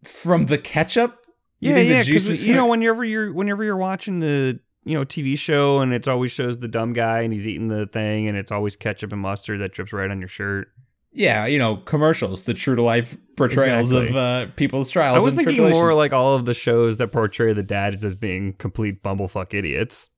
[0.04, 1.26] from the ketchup?
[1.60, 2.04] You yeah, yeah.
[2.04, 6.08] Because you know, whenever you're whenever you're watching the you know TV show and it's
[6.08, 9.22] always shows the dumb guy and he's eating the thing and it's always ketchup and
[9.22, 10.68] mustard that drips right on your shirt.
[11.14, 15.18] yeah, you know, commercials, the true to life portrayals of uh, people's trials.
[15.18, 18.54] I was thinking more like all of the shows that portray the dads as being
[18.54, 20.10] complete bumblefuck idiots.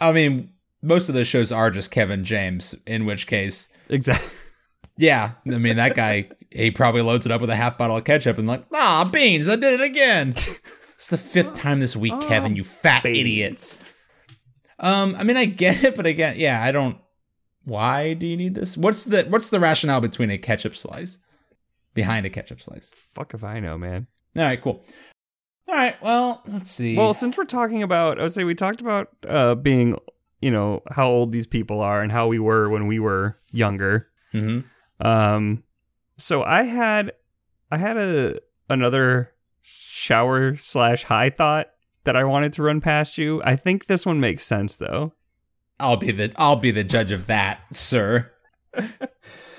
[0.00, 0.50] I mean,
[0.82, 2.74] most of those shows are just Kevin James.
[2.86, 4.30] In which case, Exactly.
[4.98, 6.30] yeah, I mean that guy.
[6.50, 9.48] He probably loads it up with a half bottle of ketchup and like, ah, beans,
[9.48, 10.30] I did it again.
[10.30, 12.56] It's the fifth time this week, Kevin.
[12.56, 13.80] You fat idiots.
[14.78, 16.98] Um, I mean, I get it, but again, yeah, I don't.
[17.64, 18.76] Why do you need this?
[18.76, 21.18] What's the what's the rationale between a ketchup slice?
[21.94, 22.90] Behind a ketchup slice.
[22.90, 24.06] Fuck if I know, man.
[24.36, 24.84] All right, cool.
[25.68, 26.96] All right, well, let's see.
[26.96, 29.96] Well, since we're talking about, I would say we talked about uh, being,
[30.40, 34.08] you know, how old these people are and how we were when we were younger.
[34.32, 34.60] hmm
[35.00, 35.64] Um,
[36.16, 37.12] so I had,
[37.70, 41.70] I had a another shower slash high thought
[42.04, 43.42] that I wanted to run past you.
[43.44, 45.12] I think this one makes sense though.
[45.78, 48.30] I'll be the I'll be the judge of that, sir.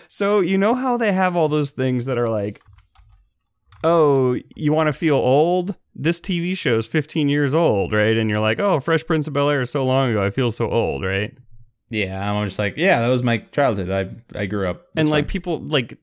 [0.08, 2.62] So you know how they have all those things that are like,
[3.84, 5.76] oh, you want to feel old?
[5.94, 8.16] This TV show is 15 years old, right?
[8.16, 10.24] And you're like, oh, Fresh Prince of Bel Air is so long ago.
[10.24, 11.36] I feel so old, right?
[11.90, 13.90] Yeah, I'm just like, yeah, that was my childhood.
[13.90, 14.88] I I grew up.
[14.96, 15.30] and like fine.
[15.30, 16.00] people like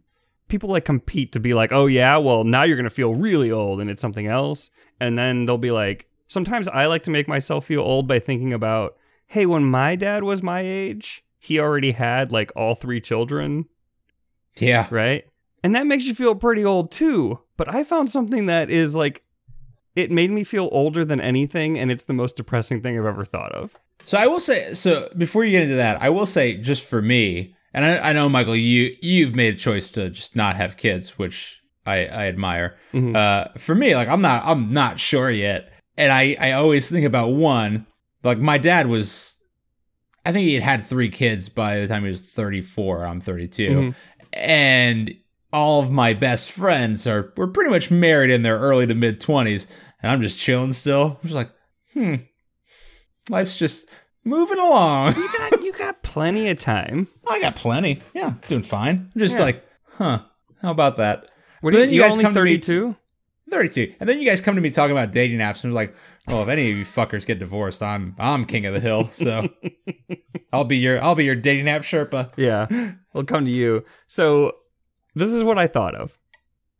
[0.48, 3.80] people like compete to be like oh yeah well now you're gonna feel really old
[3.80, 7.66] and it's something else and then they'll be like sometimes i like to make myself
[7.66, 12.32] feel old by thinking about hey when my dad was my age he already had
[12.32, 13.66] like all three children
[14.56, 15.24] yeah, right
[15.68, 19.20] and that makes you feel pretty old too but i found something that is like
[19.94, 23.24] it made me feel older than anything, and it's the most depressing thing I've ever
[23.24, 23.76] thought of.
[24.04, 27.02] So I will say, so before you get into that, I will say just for
[27.02, 30.76] me, and I, I know Michael, you you've made a choice to just not have
[30.76, 32.76] kids, which I, I admire.
[32.94, 33.16] Mhm.
[33.16, 37.04] Uh, for me, like I'm not I'm not sure yet, and I I always think
[37.04, 37.84] about one.
[38.22, 39.42] Like my dad was,
[40.24, 43.04] I think he had had three kids by the time he was 34.
[43.04, 43.94] I'm 32, Mhm.
[44.32, 45.16] and
[45.52, 49.20] all of my best friends are were pretty much married in their early to mid
[49.20, 49.70] 20s,
[50.02, 51.18] and I'm just chilling still.
[51.22, 51.50] I'm just like,
[51.94, 52.14] hmm,
[53.28, 53.88] life's just
[54.24, 55.16] moving along.
[55.16, 57.08] You got you got plenty of time.
[57.26, 58.00] I got plenty.
[58.14, 59.10] Yeah, doing fine.
[59.14, 59.44] I'm just Yeah.
[59.44, 60.20] like, huh,
[60.62, 61.28] how about that?
[61.60, 62.96] What But then you, you guys only come to me thirty t- two?
[63.50, 63.94] 32.
[63.98, 65.96] And then you guys come to me talking about dating apps and I was like,
[66.28, 69.04] well, if any of you fuckers get divorced, I'm I'm king of the hill.
[69.04, 69.48] So
[70.52, 72.30] I'll be your I'll be your dating app Sherpa.
[72.36, 72.66] Yeah,
[73.14, 73.84] we'll come to you.
[74.06, 74.52] So
[75.18, 76.18] this is what I thought of.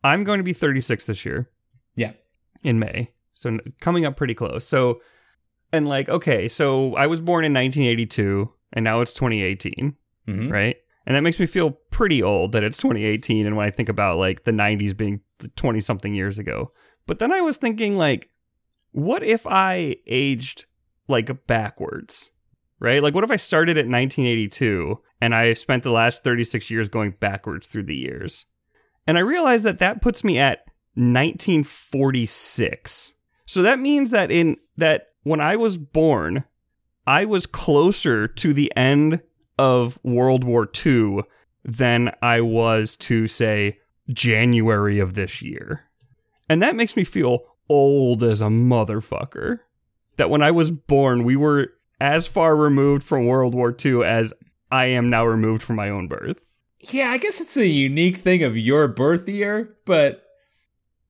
[0.03, 1.49] I'm going to be 36 this year.
[1.95, 2.13] Yeah.
[2.63, 3.11] in May.
[3.33, 4.65] So coming up pretty close.
[4.65, 5.01] So,
[5.71, 9.95] and like, okay, so I was born in 1982 and now it's 2018,
[10.27, 10.49] Mm-hmm.
[10.49, 10.77] right?
[11.05, 13.47] And that makes me feel pretty old that it's 2018.
[13.47, 15.21] And when I think about like the 90s being
[15.55, 16.71] 20 something years ago.
[17.07, 18.29] But then I was thinking, like,
[18.91, 20.65] what if I aged
[21.07, 22.31] like backwards,
[22.79, 23.03] right?
[23.03, 27.11] Like, what if I started at 1982 and I spent the last 36 years going
[27.19, 28.45] backwards through the years?
[29.05, 30.65] And I realized that that puts me at
[30.95, 33.15] 1946.
[33.45, 36.43] So that means that in that when I was born,
[37.07, 39.21] I was closer to the end
[39.57, 41.21] of World War II
[41.63, 45.85] than I was to say January of this year.
[46.47, 49.59] And that makes me feel old as a motherfucker.
[50.17, 54.33] That when I was born, we were as far removed from World War II as
[54.71, 56.43] I am now removed from my own birth.
[56.79, 60.23] Yeah, I guess it's a unique thing of your birth year, but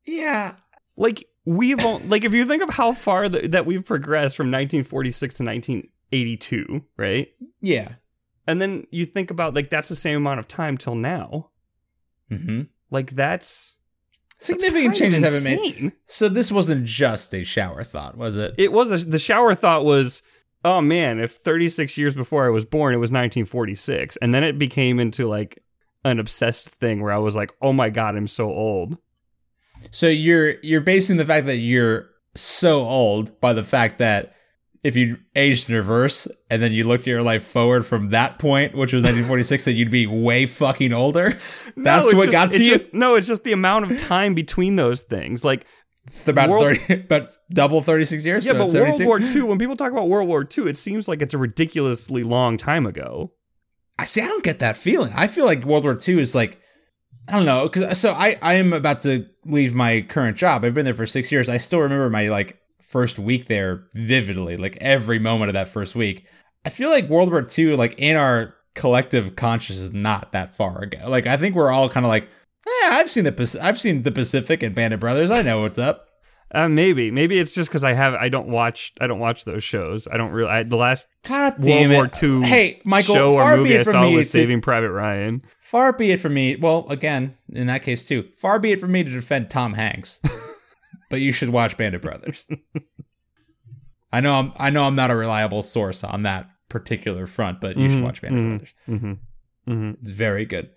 [0.05, 0.55] yeah.
[0.97, 4.47] like we've all, like if you think of how far th- that we've progressed from
[4.47, 7.27] 1946 to 1982 right
[7.61, 7.93] Yeah.
[8.47, 11.49] and then you think about like that's the same amount of time till now
[12.31, 12.63] Mm-hmm.
[12.91, 13.77] like that's
[14.37, 15.91] Significant that's changes haven't made.
[16.07, 18.53] So this wasn't just a shower thought, was it?
[18.57, 20.21] it was a, the shower thought was
[20.65, 24.57] oh man if 36 years before i was born it was 1946 and then it
[24.59, 25.63] became into like
[26.03, 28.97] an obsessed thing where i was like oh my god i'm so old
[29.91, 34.33] So you're you're basing the fact that you're so old by the fact that
[34.83, 38.39] if you aged in reverse and then you looked at your life forward from that
[38.39, 41.31] point, which was 1946, that you'd be way fucking older.
[41.75, 42.69] That's it's what just- got to you.
[42.69, 45.65] just- no it's just the amount of time between those things like
[46.09, 48.45] It's about World- 30, about double 36 years.
[48.45, 51.07] Yeah, so but World War II, when people talk about World War II, it seems
[51.07, 53.31] like it's a ridiculously long time ago.
[53.99, 54.21] I see.
[54.21, 55.11] I don't get that feeling.
[55.15, 56.59] I feel like World War II is like,
[57.27, 57.69] I don't know.
[57.69, 60.63] Cause so I, I am about to leave my current job.
[60.63, 61.47] I've been there for six years.
[61.47, 65.95] I still remember my like first week there vividly, like every moment of that first
[65.95, 66.25] week.
[66.65, 70.81] I feel like World War II, like in our collective conscious, is not that far
[70.81, 71.07] ago.
[71.07, 72.27] Like I think we're all kind of like,
[72.65, 75.31] yeah, I've seen the I've seen the Pacific and Band of Brothers.
[75.31, 76.05] I know what's up.
[76.51, 79.63] Uh, maybe, maybe it's just because I have I don't watch I don't watch those
[79.63, 80.07] shows.
[80.07, 80.49] I don't really.
[80.49, 82.09] I, the last God World War.
[82.23, 85.43] II Hey, Michael, show or movie I saw me was to- Saving Private Ryan.
[85.59, 86.55] Far be it from me.
[86.55, 90.21] Well, again, in that case too, far be it from me to defend Tom Hanks.
[91.11, 92.47] but you should watch Band of Brothers.
[94.11, 97.77] I know I'm I know I'm not a reliable source on that particular front, but
[97.77, 98.49] you should Mhm, watch Band of mhm.
[98.49, 98.73] Brothers.
[98.87, 99.71] Mm-hmm.
[99.71, 99.93] Mm-hmm.
[100.01, 100.71] It's very good.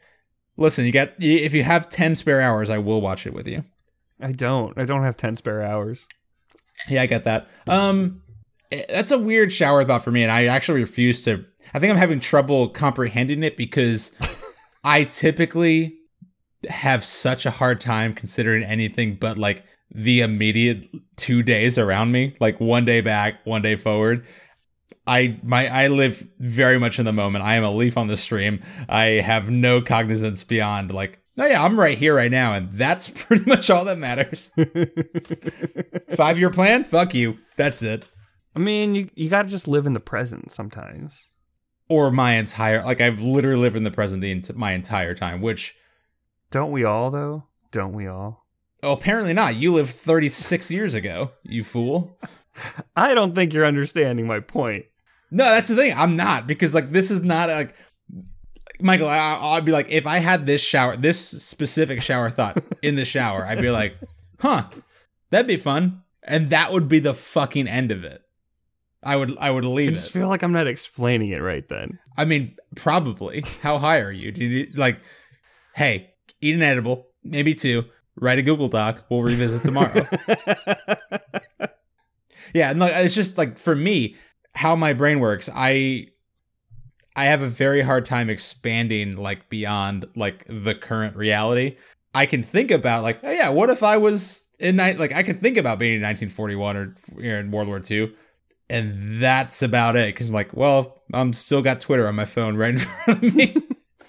[0.56, 3.64] Listen, you got if you have 10 spare hours, I will watch it with you.
[4.22, 4.78] I don't.
[4.78, 6.06] I don't have ten spare hours.
[6.88, 7.50] Yeah, I get that.
[7.66, 8.22] Um
[8.70, 11.44] eh, that's a weird shower thought for me and I actually refuse to
[11.74, 14.12] I think I'm having trouble comprehending it because
[14.84, 15.96] I typically
[16.68, 20.86] have such a hard time considering anything but like the immediate
[21.16, 24.24] 2 days around me, like one day back, one day forward.
[25.06, 27.44] I my I live very much in the moment.
[27.44, 28.60] I am a leaf on the stream.
[28.88, 33.08] I have no cognizance beyond like oh yeah, I'm right here right now and that's
[33.24, 34.52] pretty much all that matters.
[36.16, 36.84] 5 year plan?
[36.84, 37.38] Fuck you.
[37.56, 38.06] That's it.
[38.54, 41.30] I mean, you you gotta just live in the present sometimes.
[41.88, 45.40] or my entire like I've literally lived in the present the ent- my entire time,
[45.40, 45.74] which
[46.50, 47.44] Don't we all though?
[47.70, 48.46] Don't we all?
[48.84, 49.54] oh, apparently not.
[49.56, 52.18] You lived 36 years ago, you fool.
[52.96, 54.84] I don't think you're understanding my point.
[55.32, 55.94] No, that's the thing.
[55.96, 57.74] I'm not because like this is not like
[58.80, 59.08] Michael.
[59.08, 63.06] I, I'd be like if I had this shower, this specific shower thought in the
[63.06, 63.96] shower, I'd be like,
[64.38, 64.64] huh,
[65.30, 68.22] that'd be fun, and that would be the fucking end of it.
[69.02, 69.88] I would I would leave.
[69.88, 70.18] I just it.
[70.18, 71.98] feel like I'm not explaining it right then.
[72.18, 73.42] I mean, probably.
[73.62, 74.32] How high are you?
[74.32, 74.98] Do you like,
[75.74, 76.12] hey,
[76.42, 79.06] eat an edible, maybe two, write a Google Doc.
[79.08, 80.02] We'll revisit tomorrow.
[82.52, 84.16] yeah, no, it's just like for me,
[84.54, 85.48] how my brain works.
[85.54, 86.08] I
[87.14, 91.76] I have a very hard time expanding like beyond like the current reality.
[92.14, 95.22] I can think about like, oh yeah, what if I was in night like I
[95.22, 98.14] could think about being in 1941 or you know, in World War II,
[98.70, 100.14] and that's about it.
[100.14, 103.34] Because I'm like, well, I'm still got Twitter on my phone right in front of
[103.34, 103.56] me.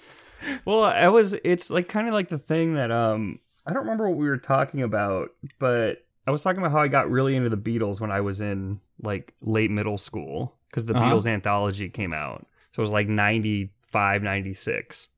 [0.64, 1.34] well, I was.
[1.44, 4.36] It's like kind of like the thing that um I don't remember what we were
[4.36, 8.10] talking about, but I was talking about how I got really into the Beatles when
[8.10, 11.12] I was in like late middle school because the uh-huh.
[11.12, 12.46] Beatles anthology came out.
[12.72, 15.08] So it was like 95, 96.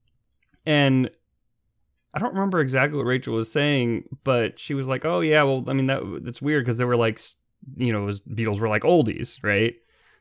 [0.67, 1.11] And
[2.13, 5.65] I don't remember exactly what Rachel was saying, but she was like, "Oh yeah, well,
[5.69, 7.21] I mean that that's weird because they were like,
[7.77, 9.75] you know, was, Beatles were like oldies, right?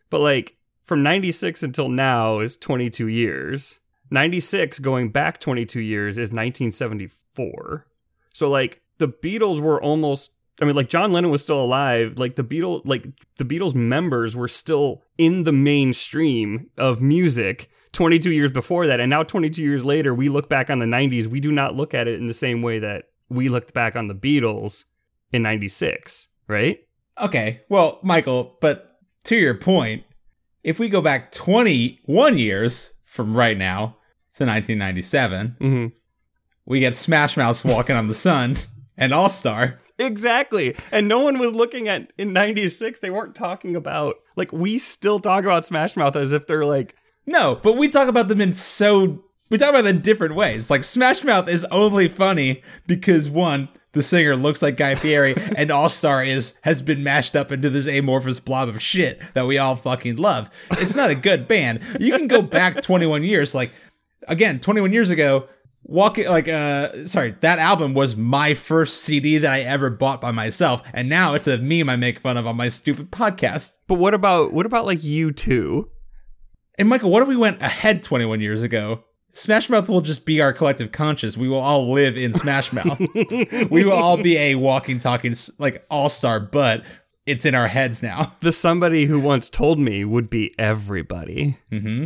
[0.09, 3.79] But like from 96 until now is 22 years.
[4.11, 7.87] 96 going back 22 years is 1974.
[8.33, 12.35] So like the Beatles were almost I mean like John Lennon was still alive, like
[12.35, 18.51] the Beatles like the Beatles members were still in the mainstream of music 22 years
[18.51, 21.51] before that and now 22 years later we look back on the 90s, we do
[21.51, 24.85] not look at it in the same way that we looked back on the Beatles
[25.31, 26.79] in 96, right?
[27.19, 27.61] Okay.
[27.69, 30.03] Well, Michael, but to your point,
[30.63, 33.97] if we go back 21 years from right now
[34.33, 35.87] to 1997, mm-hmm
[36.65, 38.55] we get Smash Mouth walking on the sun
[38.97, 39.77] and All Star.
[39.97, 40.75] Exactly.
[40.91, 45.19] And no one was looking at in 96, they weren't talking about, like, we still
[45.19, 46.95] talk about Smash Mouth as if they're like.
[47.25, 49.23] No, but we talk about them in so.
[49.51, 50.69] We talk about them in different ways.
[50.69, 55.71] Like, Smash Mouth is only funny because, one, the singer looks like Guy Fieri, and
[55.71, 59.57] All Star is has been mashed up into this amorphous blob of shit that we
[59.57, 60.49] all fucking love.
[60.71, 61.81] It's not a good band.
[61.99, 63.71] You can go back 21 years, like
[64.27, 65.47] again, 21 years ago,
[65.87, 70.31] walking like uh sorry that album was my first cd that i ever bought by
[70.31, 73.77] myself and now it's a meme i make fun of on my stupid podcast.
[73.87, 75.89] But what about what about like you two?
[76.79, 79.03] And michael what if we went ahead 21 years ago?
[79.29, 82.99] Smash mouth will just be our collective conscious we will all live in smash mouth.
[83.69, 86.83] We will all be a walking talking like all-star but
[87.27, 88.33] it's in our heads now.
[88.41, 91.57] The somebody who once told me would be everybody.
[91.71, 92.05] Mm-hmm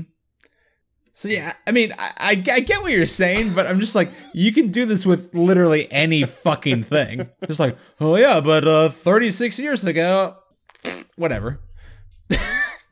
[1.20, 4.54] so yeah, I mean, I, I, get what you're saying, but I'm just like, you
[4.54, 7.28] can do this with literally any fucking thing.
[7.46, 10.38] Just like, oh yeah, but uh, 36 years ago,
[11.18, 11.60] whatever.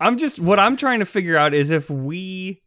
[0.01, 2.59] I'm just what I'm trying to figure out is if we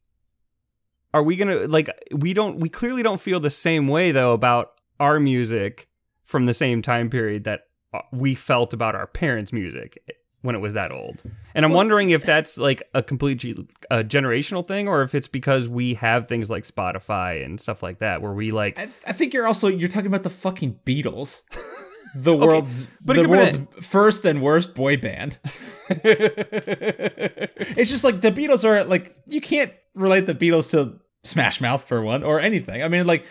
[1.13, 4.71] are we gonna like we don't we clearly don't feel the same way though about
[4.99, 5.89] our music
[6.25, 10.03] from the same time period that uh, we felt about our parents' music
[10.43, 11.23] when it was that old.
[11.55, 13.45] And I'm wondering if that's like a complete
[13.91, 17.99] a generational thing or if it's because we have things like Spotify and stuff like
[17.99, 21.43] that where we like I, I think you're also you're talking about the fucking Beatles.
[22.13, 25.39] The okay, world's but the world's first and worst boy band.
[25.91, 31.85] it's just like the Beatles are like you can't relate the Beatles to Smash Mouth
[31.85, 32.83] for one or anything.
[32.83, 33.25] I mean like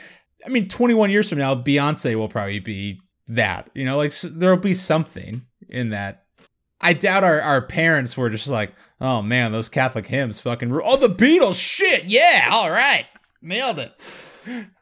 [0.45, 3.70] I mean 21 years from now Beyonce will probably be that.
[3.74, 6.24] You know, like there'll be something in that
[6.82, 10.70] I doubt our, our parents were just like, oh man, those Catholic hymns fucking.
[10.70, 13.06] Ru- oh, the Beatles, shit, yeah, all right,
[13.42, 13.94] nailed it.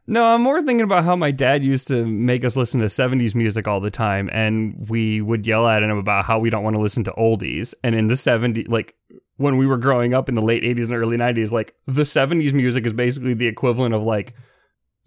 [0.10, 3.36] No, I'm more thinking about how my dad used to make us listen to 70s
[3.36, 6.78] music all the time, and we would yell at him about how we don't want
[6.78, 7.74] to listen to oldies.
[7.84, 8.96] And in the 70s, like
[9.36, 12.54] when we were growing up in the late 80s and early 90s, like the 70s
[12.54, 14.34] music is basically the equivalent of like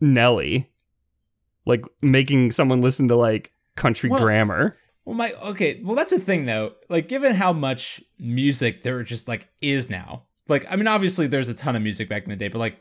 [0.01, 0.69] Nelly,
[1.65, 4.77] like making someone listen to like country well, grammar.
[5.11, 5.81] Well, my okay.
[5.83, 6.75] Well, that's the thing though.
[6.89, 10.27] Like, given how much music there just like is now.
[10.47, 12.81] Like, I mean, obviously there's a ton of music back in the day, but like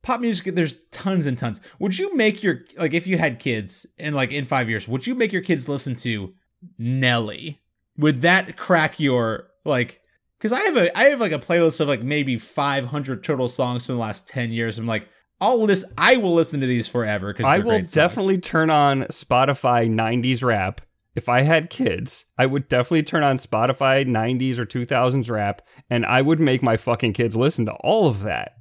[0.00, 1.60] pop music, there's tons and tons.
[1.80, 5.08] Would you make your like if you had kids and like in five years, would
[5.08, 6.34] you make your kids listen to
[6.78, 7.60] Nelly?
[7.96, 10.00] Would that crack your like?
[10.38, 13.86] Because I have a I have like a playlist of like maybe 500 total songs
[13.86, 14.78] from the last 10 years.
[14.78, 15.08] I'm like,
[15.40, 15.90] I'll listen.
[15.98, 17.32] I will listen to these forever.
[17.32, 20.80] Because I will definitely turn on Spotify 90s rap
[21.16, 26.04] if I had kids, I would definitely turn on Spotify 90s or 2000s rap and
[26.04, 28.52] I would make my fucking kids listen to all of that.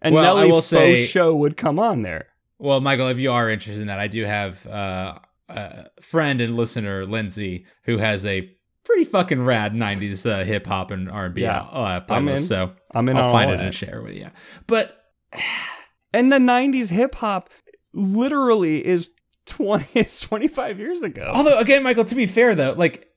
[0.00, 2.28] And well, Nelly I will say, show would come on there.
[2.58, 5.18] Well, Michael, if you are interested in that, I do have uh,
[5.48, 8.48] a friend and listener, Lindsay, who has a
[8.84, 12.10] pretty fucking rad 90s uh, hip hop and R&B yeah, uh, playlist.
[12.16, 12.36] I'm in.
[12.38, 14.30] So I'm in I'll find it and share with you.
[14.68, 14.96] But
[16.14, 17.50] and the 90s hip hop
[17.92, 19.10] literally is
[19.50, 21.30] 20 it's 25 years ago.
[21.34, 23.08] Although again, Michael, to be fair though, like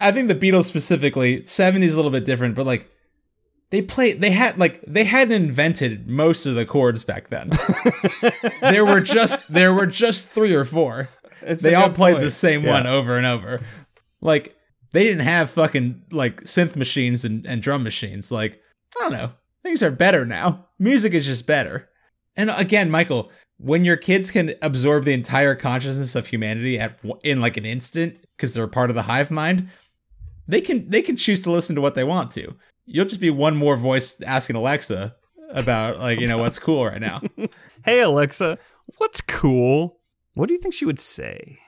[0.00, 2.88] I think the Beatles specifically, 70s a little bit different, but like
[3.70, 7.50] they play they had like they hadn't invented most of the chords back then.
[8.60, 11.08] there were just there were just 3 or 4.
[11.42, 12.24] It's they all played point.
[12.24, 12.72] the same Yeah.
[12.72, 13.60] one over and over.
[14.20, 14.56] Like
[14.92, 18.32] they didn't have fucking like synth machines and, and drum machines.
[18.32, 18.60] Like
[18.98, 20.66] I don't know, things are better now.
[20.78, 21.88] Music is just better.
[22.36, 23.30] And again, Michael,
[23.62, 28.18] when your kids can absorb the entire consciousness of humanity at in like an instant
[28.36, 29.68] because they're part of the hive mind,
[30.48, 32.54] they can they can choose to listen to what they want to.
[32.86, 35.14] You'll just be one more voice asking Alexa
[35.50, 37.20] about like you know what's cool right now.
[37.82, 38.58] Hey Alexa,
[38.98, 40.00] what's cool?
[40.34, 41.58] What do you think she would say?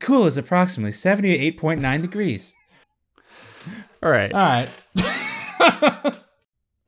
[0.00, 2.54] cool is approximately seventy eight point nine degrees.
[4.02, 4.32] All right.
[4.32, 4.70] All right.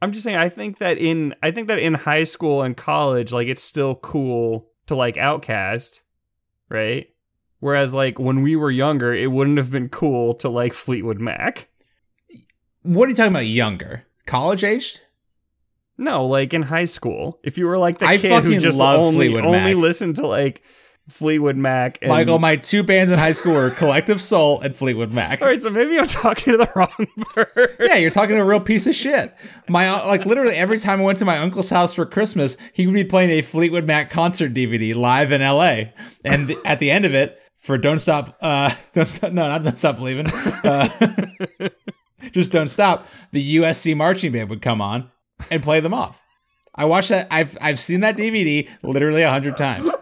[0.01, 3.33] I'm just saying I think that in I think that in high school and college
[3.33, 6.01] like it's still cool to like OutKast,
[6.69, 7.09] right?
[7.61, 11.69] Whereas like when we were younger, it wouldn't have been cool to like Fleetwood Mac.
[12.83, 13.47] what are you talking about?
[13.47, 15.01] Younger, college aged?
[15.97, 19.27] No, like in high school, if you were like the I kid who just only
[19.27, 19.83] Fleetwood only Mac.
[19.83, 20.63] listened to like
[21.09, 21.99] Fleetwood Mac.
[22.03, 25.41] And, Michael, my two bands in high school were Collective Soul and Fleetwood Mac.
[25.41, 27.77] All right, so maybe I'm talking to the wrong person.
[27.81, 29.35] Yeah, you're talking to a real piece of shit.
[29.69, 32.87] My uh, like literally every time I went to my uncle's house for Christmas, he
[32.87, 35.95] would be playing a Fleetwood Mac concert DVD live in L.A.
[36.25, 39.63] And th- at the end of it, for Don't Stop, uh, don't stop, no, not
[39.65, 40.27] Don't Stop Believing,
[40.63, 40.89] uh,
[42.33, 43.07] just Don't Stop.
[43.33, 45.11] The USC marching band would come on
[45.51, 46.23] and play them off.
[46.75, 47.27] I watched that.
[47.31, 49.93] I've I've seen that DVD literally a hundred times.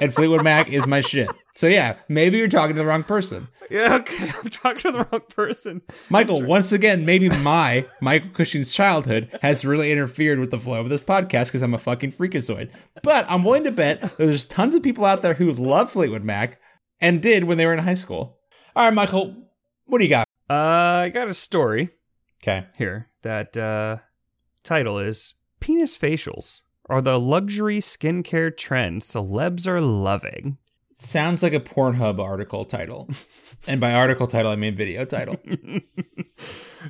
[0.00, 1.30] And Fleetwood Mac is my shit.
[1.54, 3.48] So yeah, maybe you're talking to the wrong person.
[3.70, 5.80] Yeah, okay, I'm talking to the wrong person.
[6.10, 10.88] Michael, once again, maybe my Michael Cushing's childhood has really interfered with the flow of
[10.90, 12.74] this podcast because I'm a fucking freakazoid.
[13.02, 16.60] But I'm willing to bet there's tons of people out there who love Fleetwood Mac
[17.00, 18.38] and did when they were in high school.
[18.76, 19.34] All right, Michael,
[19.86, 20.28] what do you got?
[20.48, 21.88] Uh, I got a story
[22.42, 22.66] Okay.
[22.76, 23.96] here that uh
[24.62, 30.58] title is Penis Facials are the luxury skincare trend celebs are loving.
[30.94, 33.08] Sounds like a Pornhub article title.
[33.68, 35.36] and by article title, I mean video title.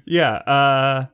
[0.04, 1.06] Yeah, uh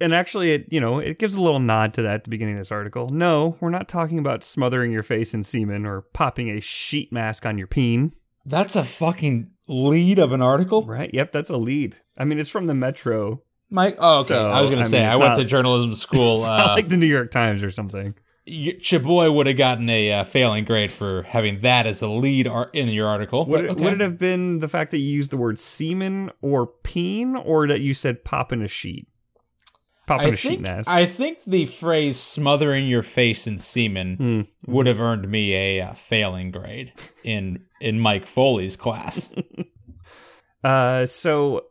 [0.00, 2.54] and actually it you know, it gives a little nod to that at the beginning
[2.54, 3.08] of this article.
[3.10, 7.46] No, we're not talking about smothering your face in semen or popping a sheet mask
[7.46, 8.12] on your peen.
[8.44, 10.82] That's a fucking lead of an article?
[10.82, 11.10] Right?
[11.12, 11.96] Yep, that's a lead.
[12.18, 13.42] I mean, it's from the Metro.
[13.70, 14.28] Mike, oh, okay.
[14.28, 16.34] So, I was I to say, mean, I went not- to journalism school.
[16.34, 18.14] It's Uh, not like the New York Times or something.
[18.48, 22.70] Chaboy would have gotten a uh, failing grade for having that as a lead ar-
[22.72, 23.44] in your article.
[23.46, 23.84] Would it, okay.
[23.84, 27.66] would it have been the fact that you used the word semen or peen, or
[27.66, 29.08] that you said pop in a sheet?
[30.06, 30.90] Pop in I a sheet think, mask.
[30.90, 34.40] I think the phrase "smothering your face in semen" Hmm.
[34.70, 36.92] would have earned me a uh, failing grade
[37.24, 39.32] in in Mike Foley's class.
[40.64, 41.66] Uh, so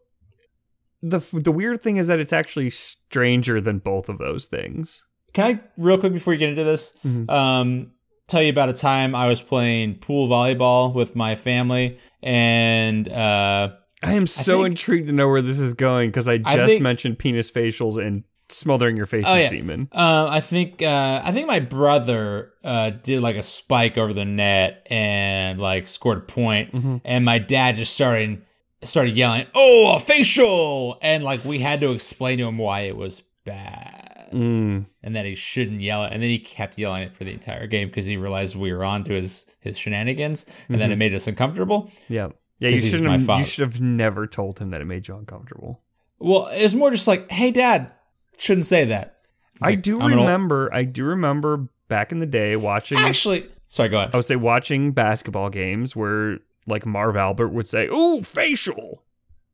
[1.02, 5.06] the the weird thing is that it's actually stranger than both of those things.
[5.36, 7.30] Can I, real quick, before you get into this, Mhm.
[7.30, 7.92] um,
[8.28, 13.70] tell you about a time I was playing pool volleyball with my family, and uh,
[14.04, 16.70] I am so think- intrigued to know where this is going because I I just
[16.72, 19.48] think- mentioned penis facials and smothering your face Oh, in yeah.
[19.48, 19.90] semen.
[19.92, 24.26] Uh, I think uh, I think my brother uh, did like a spike over the
[24.26, 27.02] net and like scored a point, Mhm.
[27.04, 28.42] and my dad just started
[28.84, 32.96] started yelling, "Oh, a facial!" and like we had to explain to him why it
[32.96, 34.05] was bad
[34.36, 34.86] Mm.
[35.02, 37.68] and that he shouldn't yell it, and then he kept yelling it for the entire
[37.68, 41.14] game because he realized we were on to his his shenanigans, and then it made
[41.14, 41.90] us uncomfortable.
[42.10, 42.30] Yeah,
[42.60, 42.70] yeah.
[42.70, 43.28] You shouldn't.
[43.28, 45.82] Have, you should have never told him that it made you uncomfortable.
[46.20, 47.94] Well, it was more just like, "Hey, Dad,
[48.38, 49.18] shouldn't say that."
[49.62, 50.70] I like, do "I'm old-" remember.
[50.74, 52.98] I do remember back in the day watching.
[52.98, 54.10] Actually, sorry, go ahead.
[54.14, 59.04] I would say watching basketball games where like Marv Albert would say, "Ooh, facial."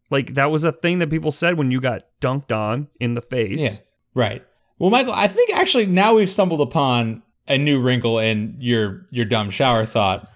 [0.10, 3.22] Like that was a thing that people said when you got dunked on in the
[3.22, 3.62] face.
[3.62, 4.46] Yeah, right.
[4.82, 9.26] Well, Michael, I think actually now we've stumbled upon a new wrinkle in your your
[9.26, 10.28] dumb shower thought.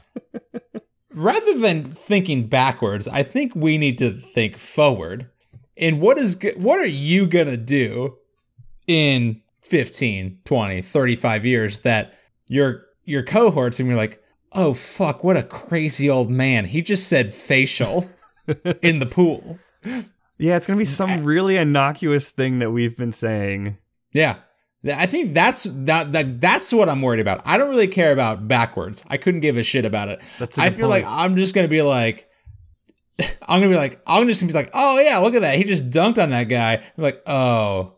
[1.15, 5.31] Rather than thinking backwards, I think we need to think forward.
[5.75, 8.17] And what is what are you going to do
[8.85, 12.13] in 15, 20, 35 years that
[12.47, 14.21] your your cohorts and you're like,
[14.51, 16.65] "Oh fuck, what a crazy old man.
[16.65, 18.05] He just said facial
[18.83, 19.57] in the pool."
[20.37, 23.79] Yeah, it's gonna be some really innocuous thing that we've been saying.
[24.15, 24.37] Yeah.
[24.85, 27.41] I think that's that, that that's what I'm worried about.
[27.43, 29.03] I don't really care about backwards.
[29.09, 30.21] I couldn't give a shit about it.
[30.57, 31.03] I feel like.
[31.07, 32.29] I'm just gonna be like
[33.47, 35.55] I'm gonna be like I'm just gonna be like, oh yeah, look at that.
[35.55, 36.75] He just dunked on that guy.
[36.75, 37.95] I'm like, oh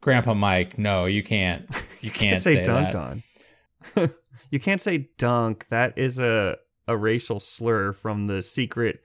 [0.00, 1.68] Grandpa Mike, no, you can't.
[2.02, 3.98] You can't say, say, dunked that.
[3.98, 4.10] on.
[4.50, 5.68] you can't say dunk.
[5.68, 6.56] That is a
[6.88, 9.02] a racial slur from the secret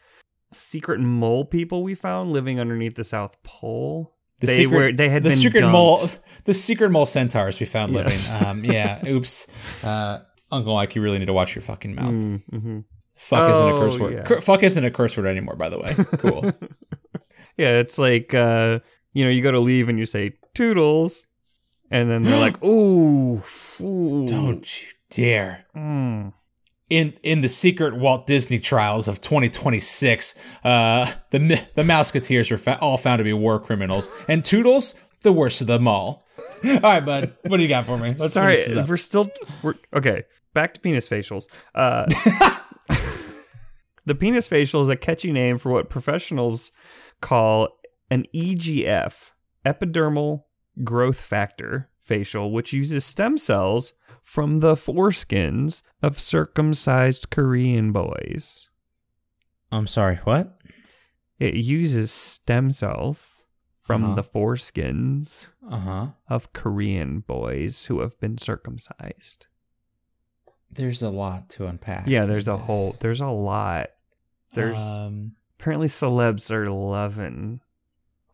[0.54, 4.15] secret mole people we found living underneath the South Pole.
[4.40, 5.72] The they secret, were they had the been secret dunked.
[5.72, 6.10] mole
[6.44, 8.32] the secret mole centaurs we found Yes.
[8.32, 8.48] living.
[8.48, 9.48] Um, yeah, oops.
[9.84, 10.20] Uh,
[10.52, 12.14] Uncle Mike, you really need to watch your fucking mouth.
[12.14, 12.84] Mm, mhm.
[13.16, 14.14] Fuck isn't a Oh, curse word.
[14.14, 14.24] yeah.
[14.24, 15.94] Cur- fuck isn't a curse word anymore, by the way.
[16.20, 16.52] Cool.
[17.58, 18.80] Yeah, it's like uh,
[19.14, 21.28] you know, you go to leave and you say toodles,
[21.90, 23.42] and then they're like, "Ooh,
[23.80, 25.66] ooh Don't you dare.
[25.76, 26.34] mm.
[26.88, 31.40] In in the secret Walt Disney trials of 2026, uh, the
[31.74, 35.68] the Mouseketeers were fa- all found to be war criminals, and Toodles, the worst of
[35.68, 36.24] them all.
[36.66, 37.34] all right, bud.
[37.48, 38.14] What do you got for me?
[38.18, 38.56] Let's Sorry,
[38.88, 39.28] we're still
[39.64, 40.24] we're okay.
[40.54, 41.48] Back to penis facials.
[41.74, 42.06] Uh,
[44.06, 46.72] the penis facial is a catchy name for what professionals
[47.20, 47.70] call
[48.12, 49.32] an EGF,
[49.66, 50.44] epidermal
[50.84, 53.94] growth factor facial, which uses stem cells
[54.26, 58.70] from the foreskins of circumcised Korean boys.
[59.72, 60.16] I'm sorry.
[60.24, 60.58] What?
[61.38, 63.46] It uses stem cells
[63.82, 64.16] from Uh-huh.
[64.16, 66.08] the foreskins Uh huh.
[66.28, 69.46] of Korean boys who have been circumcised.
[70.72, 72.08] There's a lot to unpack.
[72.08, 73.90] Yeah, there's a whole there's a lot.
[74.56, 77.62] There's Um, apparently celebs are loving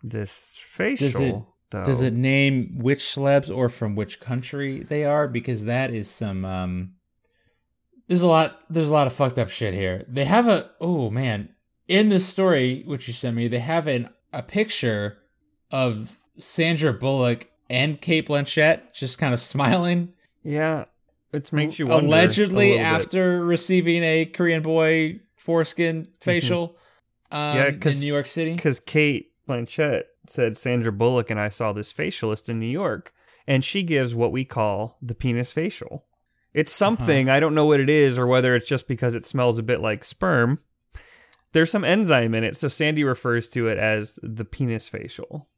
[0.02, 1.51] this facial.
[1.72, 1.84] Though.
[1.86, 5.28] Does it name which celebs or from which country they are?
[5.28, 6.94] Because that is some um
[8.08, 10.06] there's a lot there's a lot of fucked up shit here.
[10.08, 11.50] They have a oh man.
[11.88, 15.18] In this story which you sent me, they have an a picture
[15.72, 20.14] of Sandra Bullock and Cate Blanchett just kind of smiling.
[20.44, 20.86] Yeah,
[21.32, 22.06] it makes you wonder.
[22.06, 22.86] allegedly little bit.
[22.88, 26.76] after receiving a Korean boy foreskin facial
[27.32, 27.58] um, Mm-hmm.
[27.58, 28.56] Yeah, in New York City.
[28.56, 33.14] because Cate Blanchett said Sandra Bullock and I saw this facialist in New York,
[33.46, 36.06] and she gives what we call the penis facial.
[36.54, 39.58] It's something I don't know what it is, or whether it's just because it smells
[39.58, 40.60] a bit like sperm.
[41.52, 45.50] There's some enzyme in it, so Sandy refers to it as the penis facial.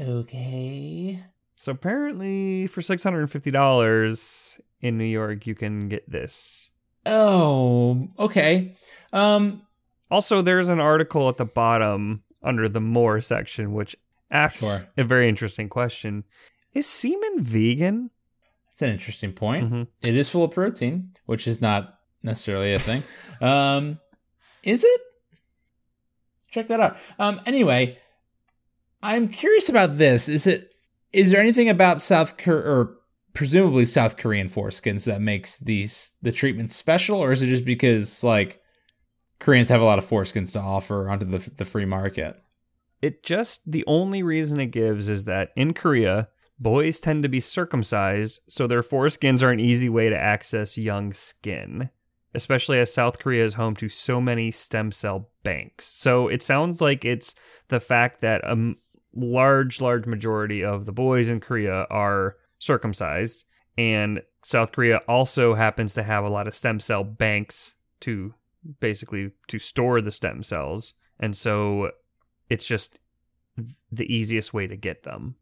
[0.00, 1.22] Okay.
[1.56, 6.70] So apparently, for six hundred and fifty dollars in New York, you can get this.
[7.04, 8.76] Oh, okay.
[9.12, 9.62] Um,
[10.10, 13.96] Also, there's an article at the bottom under the more section, which
[14.30, 14.88] asks Sure.
[14.96, 16.24] a very interesting question:
[16.72, 18.10] Is semen vegan?
[18.70, 19.70] that's an interesting point.
[19.72, 19.86] Mhm.
[20.02, 23.02] It is full of protein, which is not necessarily a thing.
[23.40, 23.98] um,
[24.62, 25.00] is it?
[26.50, 26.96] Check that out.
[27.18, 27.98] Um, anyway,
[29.02, 30.28] I'm curious about this.
[30.28, 30.72] Is it?
[31.12, 32.96] Is there anything about South Korea or
[33.32, 38.22] presumably South Korean foreskins that makes these the treatment special, or is it just because
[38.24, 38.60] like
[39.38, 42.42] Koreans have a lot of foreskins to offer onto the the free market?
[43.02, 46.28] It just the only reason it gives is that in Korea,
[46.58, 51.12] boys tend to be circumcised, so their foreskins are an easy way to access young
[51.12, 51.90] skin,
[52.34, 55.84] especially as South Korea is home to so many stem cell banks.
[55.84, 57.34] So it sounds like it's
[57.68, 58.74] the fact that a
[59.14, 63.44] large, large majority of the boys in Korea are circumcised,
[63.76, 68.34] and South Korea also happens to have a lot of stem cell banks to
[68.80, 71.90] basically to store the stem cells, and so
[72.48, 72.98] it's just
[73.90, 75.36] the easiest way to get them.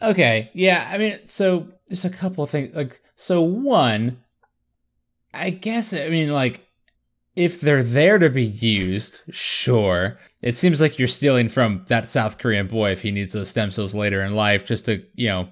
[0.00, 0.88] Okay, yeah.
[0.90, 2.74] I mean, so there's a couple of things.
[2.74, 4.22] Like, so one,
[5.32, 5.92] I guess.
[5.94, 6.66] I mean, like,
[7.36, 10.18] if they're there to be used, sure.
[10.42, 13.70] It seems like you're stealing from that South Korean boy if he needs those stem
[13.70, 15.48] cells later in life, just to you know,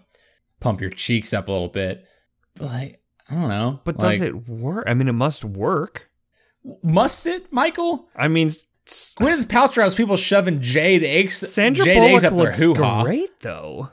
[0.59, 2.05] pump your cheeks up a little bit.
[2.57, 3.81] But like, I don't know.
[3.85, 4.85] But does it work?
[4.89, 6.10] I mean, it must work.
[6.83, 8.09] Must it, Michael?
[8.15, 12.63] I mean, Gwyneth Paltrow's people shoving jade eggs, Sandra jade eggs Bullock up their looks
[12.63, 13.03] hoo ha.
[13.05, 13.91] great, though.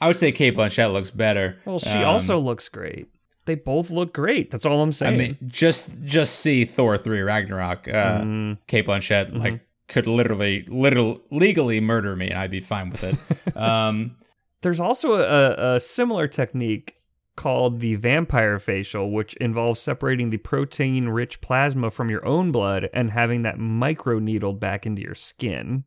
[0.00, 1.56] I would say Cate Blanchett looks better.
[1.64, 3.08] Well, she Um, also looks great.
[3.46, 4.50] They both look great.
[4.50, 5.14] That's all I'm saying.
[5.14, 7.88] I mean, just just see Thor three Ragnarok.
[7.88, 12.88] Uh, Mm, Cate Blanchett like could literally, literally, legally murder me, and I'd be fine
[12.90, 13.56] with it.
[13.56, 14.16] um,
[14.62, 16.96] there's also a, a similar technique
[17.36, 22.88] called the vampire facial, which involves separating the protein rich plasma from your own blood
[22.92, 25.84] and having that micro needled back into your skin.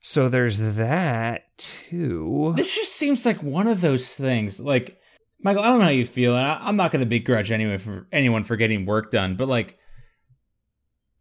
[0.00, 2.52] So there's that too.
[2.56, 4.60] this just seems like one of those things.
[4.60, 5.00] Like,
[5.40, 7.78] Michael, I don't know how you feel, and I, I'm not going to begrudge anyone
[7.78, 9.78] for anyone for getting work done, but like,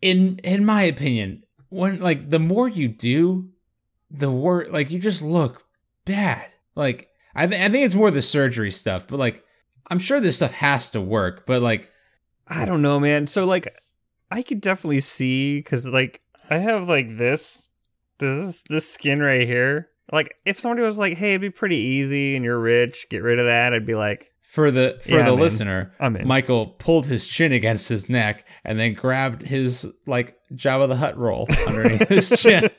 [0.02, 3.50] in in my opinion, when like the more you do,
[4.12, 4.70] the worse.
[4.70, 5.64] Like, you just look
[6.06, 6.52] bad.
[6.76, 9.44] Like, I th- I think it's more the surgery stuff, but like,
[9.90, 11.90] I'm sure this stuff has to work, but like.
[12.48, 13.26] I don't know, man.
[13.26, 13.68] So like,
[14.32, 17.70] I could definitely see because like I have like this,
[18.20, 19.88] this this skin right here.
[20.12, 23.40] Like if somebody was like, "Hey, it'd be pretty easy, and you're rich, get rid
[23.40, 25.92] of that," I'd be like, For the for Yeah, the I'm listener.
[26.24, 31.18] Michael pulled his chin against his neck and then grabbed his like Jabba the Hutt
[31.18, 32.70] roll underneath his chin.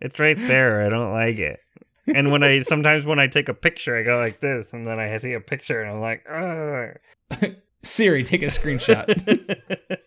[0.00, 0.84] it's right there.
[0.84, 1.60] I don't like it.
[2.06, 4.98] And when I sometimes when I take a picture, I go like this, and then
[4.98, 7.56] I see a picture, and I'm like, Ugh.
[7.82, 9.98] Siri, take a screenshot.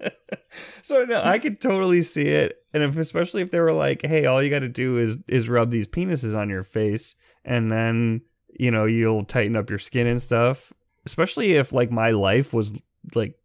[0.82, 4.26] so no, I could totally see it, and if especially if they were like, "Hey,
[4.26, 8.22] all you got to do is is rub these penises on your face, and then
[8.58, 10.72] you know you'll tighten up your skin and stuff."
[11.04, 12.82] Especially if like my life was
[13.14, 13.38] like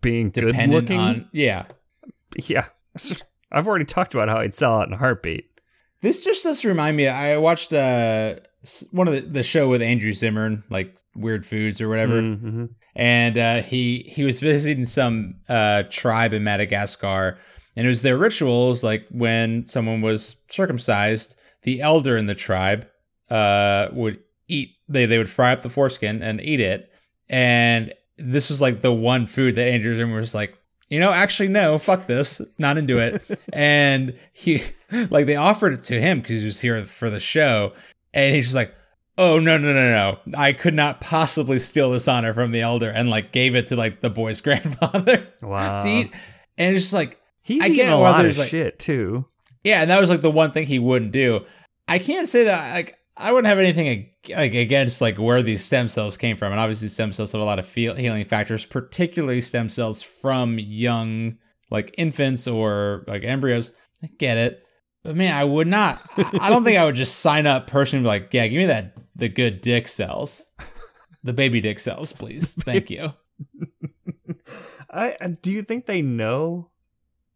[0.00, 0.98] being good looking.
[0.98, 1.64] on yeah.
[2.36, 2.66] yeah,
[3.52, 5.48] I've already talked about how I'd sell out in a heartbeat.
[6.02, 7.06] This just does remind me.
[7.08, 8.34] I watched uh
[8.92, 12.70] one of the, the show with Andrew Zimmern, like Weird Foods or whatever, Mhm.
[12.94, 17.38] and uh, he he was visiting some uh, tribe in Madagascar,
[17.76, 18.82] and it was their rituals.
[18.84, 22.86] Like when someone was circumcised, the elder in the tribe
[23.30, 24.70] uh, would eat.
[24.88, 26.90] They they would fry up the foreskin and eat it,
[27.28, 30.56] and this was like the one food that Andrew Zimmern was like.
[30.92, 33.24] You know, actually, no, fuck this, not into it.
[33.54, 34.60] and he,
[35.08, 37.72] like, they offered it to him because he was here for the show,
[38.12, 38.74] and he's just like,
[39.16, 40.18] oh no no no no.
[40.36, 43.76] I could not possibly steal this honor from the elder and like gave it to
[43.76, 45.26] like the boy's grandfather.
[45.42, 46.12] Wow, to eat.
[46.58, 49.24] And it's just like he's I eating a lot of like- shit too.
[49.64, 51.44] yeah and that was like the one thing he wouldn't do.
[51.88, 55.88] I can't say that like i wouldn't have anything like against like where these stem
[55.88, 59.40] cells came from and obviously stem cells have a lot of feel- healing factors particularly
[59.40, 61.36] stem cells from young
[61.70, 63.72] like infants or like embryos.
[64.02, 64.64] I get it
[65.04, 66.00] but man i would not
[66.40, 68.66] i don't think i would just sign up personally and be like yeah give me
[68.66, 70.46] that the good dick cells
[71.24, 72.54] the baby dick cells please.
[72.54, 73.12] Thank you.
[74.90, 76.70] I I- do you think they know?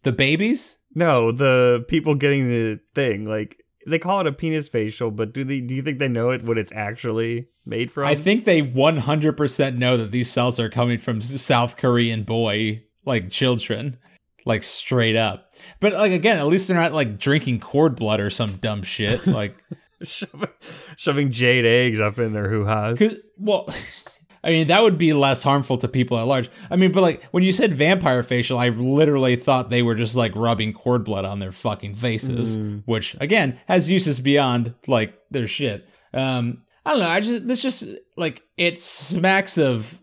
[0.02, 0.78] the babies?
[0.94, 5.44] No, the people getting the thing like they call it a penis facial, but do
[5.44, 5.60] they?
[5.60, 8.04] Do you think they know it what it's actually made from?
[8.06, 13.30] I think they 100% know that these cells are coming from South Korean boy, like
[13.30, 13.98] children,
[14.44, 15.50] like straight up.
[15.80, 19.26] But like again, at least they're not like drinking cord blood or some dumb shit.
[19.26, 19.52] Like,
[20.02, 20.48] shoving,
[20.96, 22.98] shoving jade eggs up in their hoo ha's.
[22.98, 23.68] 'cause- well,
[24.46, 26.48] I mean that would be less harmful to people at large.
[26.70, 30.14] I mean, but like when you said vampire facial, I literally thought they were just
[30.14, 35.48] like rubbing cord blood on their fucking faces, which again has uses beyond like their
[35.48, 35.88] shit.
[36.14, 37.08] Um, I don't know.
[37.08, 37.84] I just this just
[38.16, 40.00] like it smacks of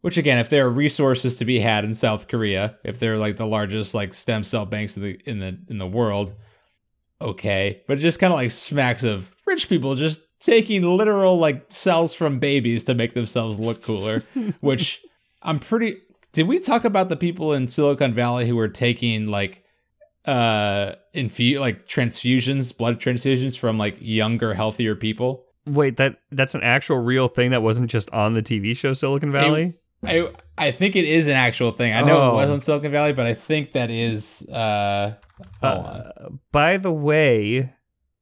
[0.00, 3.36] which again, if there are resources to be had in South Korea, if they're like
[3.36, 6.34] the largest like stem cell banks in the in the in the world,
[7.20, 7.82] okay.
[7.86, 12.14] But it just kind of like smacks of rich people just taking literal like cells
[12.14, 14.20] from babies to make themselves look cooler,
[14.60, 15.04] which
[15.42, 15.96] I'm pretty
[16.32, 19.64] did we talk about the people in Silicon Valley who were taking like
[20.26, 25.44] uh infu- like transfusions, blood transfusions from like younger, healthier people?
[25.66, 29.32] Wait, that that's an actual real thing that wasn't just on the TV show Silicon
[29.32, 29.74] Valley.
[30.04, 31.92] I I think it is an actual thing.
[31.92, 32.30] I know Oh.
[32.30, 35.14] it was on Silicon Valley, but I think that is uh
[35.62, 35.96] hold on.
[35.96, 37.72] Uh, by the way,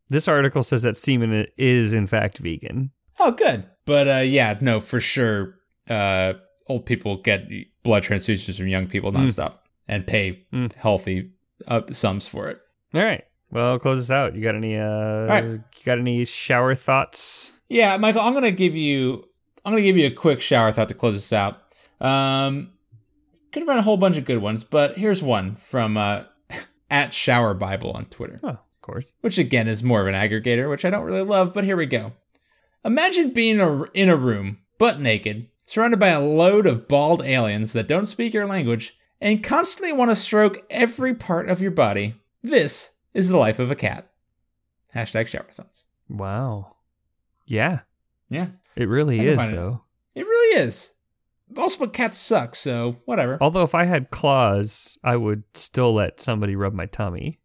[0.08, 2.90] this article says that semen is in fact vegan.
[3.18, 3.64] Oh good.
[3.84, 5.54] But uh yeah, no, for sure
[5.88, 6.34] uh
[6.68, 7.48] old people get
[7.82, 10.72] blood transfusions from young people nonstop and pay Mm.
[10.74, 11.30] healthy
[11.68, 12.58] uh, sums for it.
[12.94, 13.24] All right.
[13.50, 14.34] Well, close this out.
[14.34, 15.44] You got any uh right.
[15.44, 17.52] you got any shower thoughts?
[17.68, 19.24] Yeah, Michael, I'm gonna give you
[19.64, 21.58] I'm gonna give you a quick shower thought to close this out.
[22.00, 22.72] Um
[23.52, 26.24] could have run a whole bunch of good ones, but here's one from uh
[26.90, 28.36] at Shower Bible on Twitter.
[28.42, 29.12] Oh, course.
[29.20, 31.86] which again is more of an aggregator, which I don't really love, but here we
[31.86, 32.12] go.
[32.84, 37.72] Imagine being a, in a room, butt naked, surrounded by a load of bald aliens
[37.72, 42.14] that don't speak your language and constantly want to stroke every part of your body.
[42.42, 44.08] This is the life of a cat.
[44.94, 45.86] Hashtag shower thoughts.
[46.08, 46.76] Wow.
[47.46, 47.80] Yeah,
[48.28, 49.56] Yeah, it really is find it.
[49.56, 49.82] though.
[50.14, 50.92] it really is.
[51.56, 53.38] Also, but cats suck, so whatever.
[53.40, 57.38] Although if I had claws, I would still let somebody rub my tummy.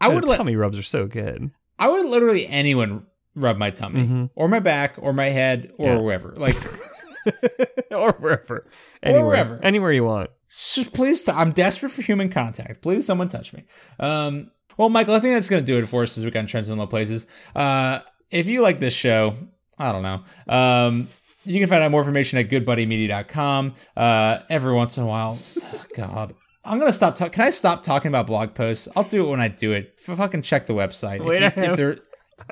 [0.00, 1.50] I would Uh, let tummy rubs are so good.
[1.78, 4.30] I would literally anyone rub my tummy Mhm.
[4.34, 5.98] or my back or my head or Yeah.
[5.98, 6.34] wherever.
[6.36, 6.54] Like
[7.90, 8.66] or wherever.
[9.02, 9.24] Anywhere.
[9.26, 9.60] wherever.
[9.62, 10.30] Anywhere you want.
[10.50, 12.80] Just please, i I'm desperate for human contact.
[12.80, 13.64] Please, someone touch me.
[13.98, 16.46] Um, well, Michael, I think that's going to do it for us this week on
[16.46, 17.26] Trends in Low Places.
[17.56, 18.00] Uh,
[18.30, 19.34] if you like this show,
[19.78, 20.22] I don't know.
[20.48, 21.08] Um,
[21.44, 23.74] you can find out more information at goodbuddymedia.com.
[23.96, 25.38] Uh, every once in a while,
[25.96, 26.34] God,
[26.64, 27.32] I'm gonna stop talking.
[27.32, 28.88] Can I stop talking about blog posts?
[28.96, 30.00] I'll do it when I do it.
[30.08, 31.24] F- fucking check the website.
[31.24, 31.98] Wait, if, you- if there,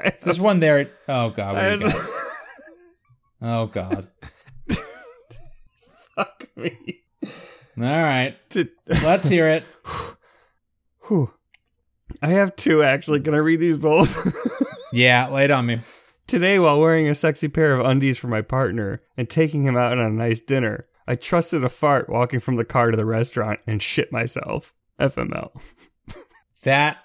[0.05, 0.89] if there's one there.
[1.09, 2.07] Oh God, what do you got?
[3.45, 4.07] Oh God.
[6.15, 7.01] Fuck me.
[7.79, 8.37] All right,
[8.87, 9.65] let's hear it.
[11.09, 11.33] Whew.
[12.21, 13.21] I have two actually.
[13.21, 14.37] Can I read these both?
[14.95, 15.81] Yeah, lay it on me.
[16.27, 19.93] Today, while wearing a sexy pair of undies for my partner and taking him out
[19.93, 23.61] on a nice dinner, I trusted a fart walking from the car to the restaurant
[23.67, 24.73] and shit myself.
[25.01, 25.51] FML.
[26.65, 26.99] That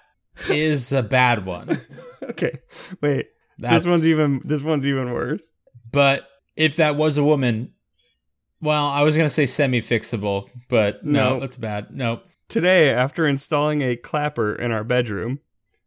[0.48, 1.80] is a bad one.
[2.22, 2.58] Okay,
[3.00, 3.26] wait.
[3.58, 4.40] That's, This one's even.
[4.44, 5.50] This one's even worse.
[5.90, 7.72] But if that was a woman,
[8.60, 11.40] Well, I was gonna say semi-fixable, but no, No.
[11.40, 11.86] that's bad.
[11.90, 12.24] Nope.
[12.48, 15.40] Today, after installing a clapper in our bedroom,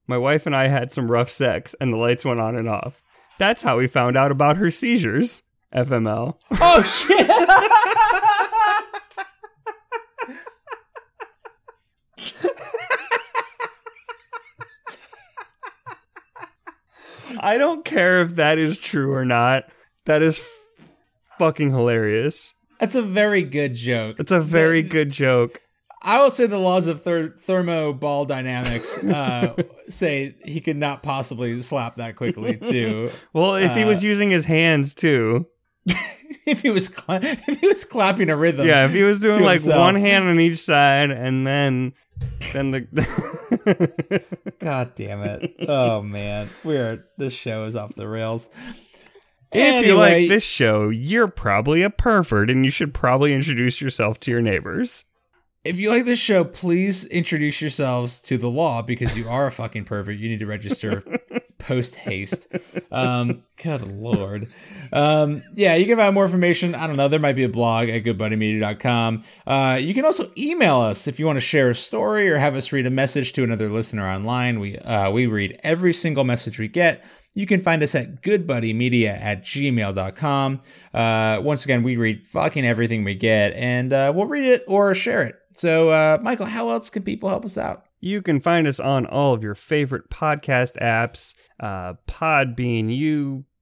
[0.07, 3.01] my wife and I had some rough sex and the lights went on and off.
[3.37, 5.43] That's how we found out about her seizures.
[5.73, 6.37] FML.
[6.59, 7.40] Oh shit!
[17.39, 19.63] I don't care if that is true or not.
[20.05, 20.85] That is f-
[21.37, 22.53] fucking hilarious.
[22.79, 24.17] That's a very good joke.
[24.19, 25.61] It's a very good joke.
[26.03, 29.55] I will say the laws of ther- thermo ball dynamics uh,
[29.87, 33.09] say he could not possibly slap that quickly too.
[33.33, 35.47] Well, if he was using his hands too.
[36.45, 38.67] if he was cla- if he was clapping a rhythm.
[38.67, 39.79] Yeah, if he was doing like himself.
[39.79, 41.93] one hand on each side and then
[42.53, 45.55] then the God damn it.
[45.67, 48.49] Oh man, we're this show is off the rails.
[49.53, 54.19] If you like this show, you're probably a pervert and you should probably introduce yourself
[54.21, 55.03] to your neighbors.
[55.65, 59.51] If you like this show, please introduce yourselves to the law because you are a
[59.51, 60.15] fucking pervert.
[60.15, 61.03] You need to register
[61.61, 62.47] post haste.
[62.91, 64.47] Um, good lord.
[64.91, 66.75] Um, yeah, you can find more information.
[66.75, 67.07] I don't know.
[67.07, 69.23] There might be a blog at goodbuddymedia.com.
[69.47, 72.55] Uh, you can also email us if you want to share a story or have
[72.55, 74.59] us read a message to another listener online.
[74.59, 77.05] We uh, we read every single message we get.
[77.33, 80.61] You can find us at goodbuddymedia at gmail.com.
[80.93, 84.93] Uh, once again, we read fucking everything we get and uh, we'll read it or
[84.93, 85.35] share it.
[85.53, 87.85] So, uh, Michael, how else can people help us out?
[88.01, 92.95] You can find us on all of your favorite podcast apps uh, Podbean,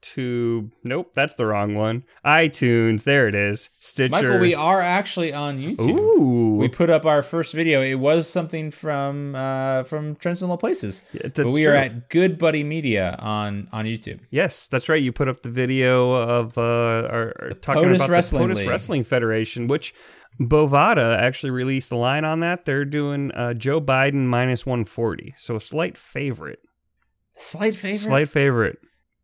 [0.02, 0.72] YouTube.
[0.84, 2.04] Nope, that's the wrong one.
[2.26, 3.70] iTunes, there it is.
[3.80, 4.12] Stitcher.
[4.12, 5.98] Michael, we are actually on YouTube.
[5.98, 6.56] Ooh.
[6.58, 7.82] We put up our first video.
[7.82, 11.02] It was something from uh, from Trends in Low Places.
[11.14, 14.22] Yeah, but we are at Good Buddy Media on on YouTube.
[14.30, 15.02] Yes, that's right.
[15.02, 18.58] You put up the video of uh, our, our talking POTUS about Wrestling the POTUS
[18.58, 18.70] League.
[18.70, 19.94] Wrestling Federation, which
[20.40, 22.66] Bovada actually released a line on that.
[22.66, 26.60] They're doing uh, Joe Biden minus 140, so a slight favorite.
[27.36, 28.00] Slight favorite.
[28.00, 28.80] Slight favorite.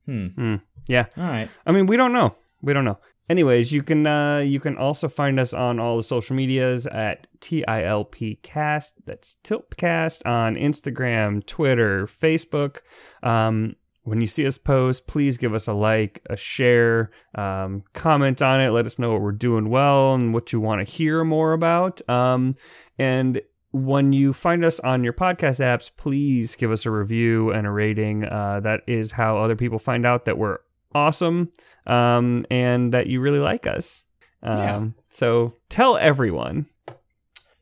[0.06, 0.28] Hmm.
[0.28, 0.56] Hmm.
[0.88, 1.06] Yeah.
[1.18, 1.50] All right.
[1.66, 2.36] I mean, we don't know.
[2.62, 3.00] We don't know.
[3.28, 7.28] Anyways, you can uh, you can also find us on all the social medias at
[7.40, 9.04] TILP Cast.
[9.06, 12.82] That's Tiltcast on Instagram, Twitter, Facebook.
[13.24, 18.44] Um, when you see us post, please give us a like, a share, um, comment
[18.44, 18.70] on it.
[18.70, 22.08] Let us know what we're doing well and what you want to hear more about.
[22.08, 22.56] Um,
[23.00, 23.42] and
[23.76, 27.70] when you find us on your podcast apps, please give us a review and a
[27.72, 28.24] rating.
[28.24, 30.60] Uh, that is how other people find out that we're
[30.94, 31.52] awesome
[31.86, 34.06] um, and that you really like us.
[34.42, 34.86] Um, Yeah.
[35.10, 36.68] So tell everyone.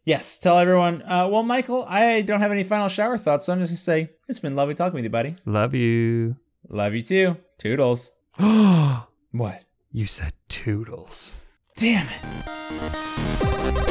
[0.05, 0.37] Yes.
[0.37, 1.01] Tell everyone.
[1.01, 4.11] Uh, well, Michael, I don't have any final shower thoughts, so I'm just gonna say
[4.27, 5.35] it's been lovely talking with you, buddy.
[5.45, 6.35] Love you.
[6.69, 7.37] Love you too.
[7.57, 8.11] Toodles.
[9.31, 9.63] What?
[9.91, 11.33] You said toodles.
[11.75, 13.82] Damn it.